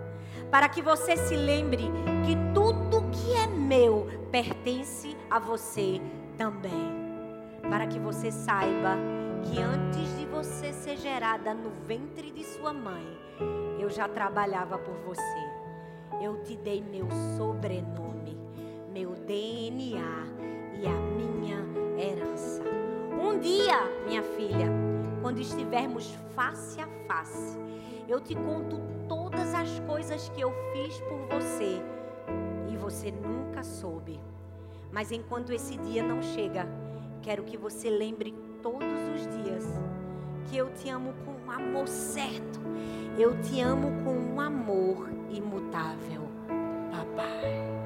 [0.52, 1.90] para que você se lembre
[2.26, 6.02] que tudo que é meu pertence a você
[6.38, 6.92] também.
[7.62, 8.98] Para que você saiba
[9.44, 13.18] que antes de você ser gerada no ventre de sua mãe,
[13.80, 15.50] eu já trabalhava por você.
[16.22, 17.08] Eu te dei meu
[17.38, 18.38] sobrenome,
[18.94, 20.28] meu DNA
[20.82, 21.60] e a minha
[21.98, 22.62] herança.
[23.24, 24.91] Um dia, minha filha,
[25.22, 27.58] quando estivermos face a face,
[28.08, 31.82] eu te conto todas as coisas que eu fiz por você
[32.70, 34.20] e você nunca soube.
[34.92, 36.68] Mas enquanto esse dia não chega,
[37.22, 39.66] quero que você lembre todos os dias
[40.50, 42.60] que eu te amo com um amor certo.
[43.18, 46.28] Eu te amo com um amor imutável.
[46.92, 47.82] Papai.